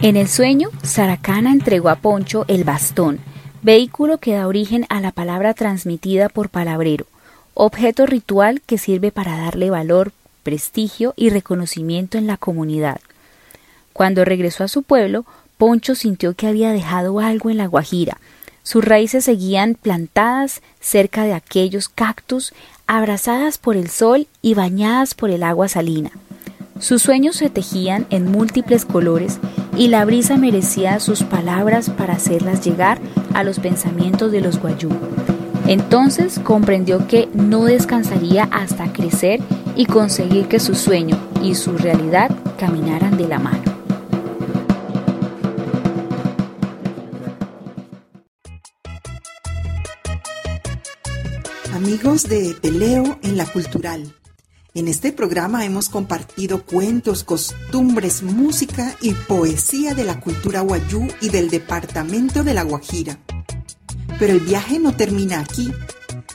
En 0.02 0.16
el 0.16 0.28
sueño, 0.28 0.70
Saracana 0.82 1.52
entregó 1.52 1.90
a 1.90 1.96
Poncho 1.96 2.46
el 2.48 2.64
bastón, 2.64 3.18
vehículo 3.62 4.16
que 4.16 4.32
da 4.32 4.46
origen 4.46 4.86
a 4.88 5.00
la 5.00 5.12
palabra 5.12 5.52
transmitida 5.52 6.30
por 6.30 6.48
palabrero, 6.48 7.04
objeto 7.52 8.06
ritual 8.06 8.62
que 8.64 8.78
sirve 8.78 9.12
para 9.12 9.36
darle 9.36 9.68
valor, 9.68 10.12
prestigio 10.42 11.12
y 11.16 11.28
reconocimiento 11.28 12.16
en 12.16 12.26
la 12.26 12.38
comunidad. 12.38 12.98
Cuando 13.92 14.24
regresó 14.24 14.64
a 14.64 14.68
su 14.68 14.82
pueblo, 14.82 15.26
Poncho 15.58 15.94
sintió 15.94 16.32
que 16.32 16.46
había 16.46 16.72
dejado 16.72 17.20
algo 17.20 17.50
en 17.50 17.58
la 17.58 17.66
Guajira. 17.66 18.16
Sus 18.70 18.84
raíces 18.84 19.24
seguían 19.24 19.74
plantadas 19.74 20.62
cerca 20.78 21.24
de 21.24 21.34
aquellos 21.34 21.88
cactus, 21.88 22.52
abrazadas 22.86 23.58
por 23.58 23.76
el 23.76 23.90
sol 23.90 24.28
y 24.42 24.54
bañadas 24.54 25.14
por 25.14 25.30
el 25.30 25.42
agua 25.42 25.66
salina. 25.66 26.12
Sus 26.78 27.02
sueños 27.02 27.34
se 27.34 27.50
tejían 27.50 28.06
en 28.10 28.30
múltiples 28.30 28.84
colores 28.84 29.40
y 29.76 29.88
la 29.88 30.04
brisa 30.04 30.36
merecía 30.36 31.00
sus 31.00 31.24
palabras 31.24 31.90
para 31.90 32.12
hacerlas 32.12 32.64
llegar 32.64 33.00
a 33.34 33.42
los 33.42 33.58
pensamientos 33.58 34.30
de 34.30 34.40
los 34.40 34.60
guayú. 34.60 34.90
Entonces 35.66 36.38
comprendió 36.38 37.08
que 37.08 37.28
no 37.34 37.64
descansaría 37.64 38.44
hasta 38.52 38.92
crecer 38.92 39.40
y 39.74 39.86
conseguir 39.86 40.46
que 40.46 40.60
su 40.60 40.76
sueño 40.76 41.18
y 41.42 41.56
su 41.56 41.76
realidad 41.76 42.30
caminaran 42.56 43.16
de 43.16 43.26
la 43.26 43.40
mano. 43.40 43.69
Amigos 51.90 52.28
de 52.28 52.54
Peleo 52.54 53.18
en 53.24 53.36
la 53.36 53.44
Cultural. 53.46 54.14
En 54.74 54.86
este 54.86 55.10
programa 55.12 55.64
hemos 55.64 55.88
compartido 55.88 56.64
cuentos, 56.64 57.24
costumbres, 57.24 58.22
música 58.22 58.94
y 59.00 59.12
poesía 59.12 59.92
de 59.92 60.04
la 60.04 60.20
cultura 60.20 60.60
guayú 60.60 61.08
y 61.20 61.30
del 61.30 61.50
departamento 61.50 62.44
de 62.44 62.54
La 62.54 62.62
Guajira. 62.62 63.18
Pero 64.20 64.32
el 64.32 64.38
viaje 64.38 64.78
no 64.78 64.94
termina 64.94 65.40
aquí. 65.40 65.72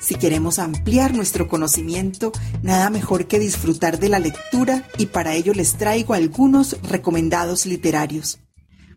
Si 0.02 0.16
queremos 0.16 0.60
ampliar 0.60 1.14
nuestro 1.14 1.48
conocimiento, 1.48 2.34
nada 2.62 2.90
mejor 2.90 3.26
que 3.28 3.40
disfrutar 3.40 3.98
de 3.98 4.10
la 4.10 4.20
lectura 4.20 4.86
y 4.98 5.06
para 5.06 5.36
ello 5.36 5.54
les 5.54 5.76
traigo 5.76 6.14
algunos 6.16 6.76
recomendados 6.84 7.66
literarios. 7.66 8.40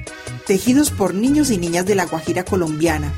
tejidos 0.47 0.91
por 0.91 1.15
niños 1.15 1.51
y 1.51 1.57
niñas 1.57 1.87
de 1.87 1.95
la 1.95 2.05
Guajira 2.05 2.45
colombiana. 2.45 3.13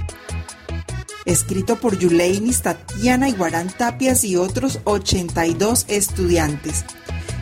Escrito 1.25 1.77
por 1.77 1.99
Yuleinis, 1.99 2.63
Tatiana 2.63 3.29
Iguarán 3.29 3.69
Tapias 3.69 4.23
y 4.23 4.37
otros 4.37 4.79
82 4.85 5.87
estudiantes. 5.89 6.85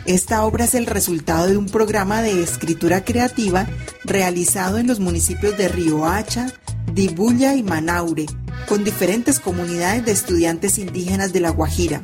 Esta 0.05 0.43
obra 0.43 0.65
es 0.65 0.73
el 0.73 0.87
resultado 0.87 1.47
de 1.47 1.57
un 1.57 1.67
programa 1.67 2.23
de 2.23 2.41
escritura 2.41 3.05
creativa 3.05 3.67
realizado 4.03 4.79
en 4.79 4.87
los 4.87 4.99
municipios 4.99 5.55
de 5.57 5.67
Riohacha, 5.67 6.51
Dibuya 6.91 7.53
y 7.53 7.61
Manaure, 7.61 8.25
con 8.67 8.83
diferentes 8.83 9.39
comunidades 9.39 10.05
de 10.05 10.11
estudiantes 10.11 10.79
indígenas 10.79 11.33
de 11.33 11.39
La 11.39 11.51
Guajira. 11.51 12.01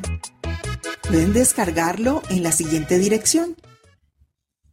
Pueden 1.07 1.33
descargarlo 1.33 2.21
en 2.29 2.43
la 2.43 2.51
siguiente 2.51 2.99
dirección 2.99 3.55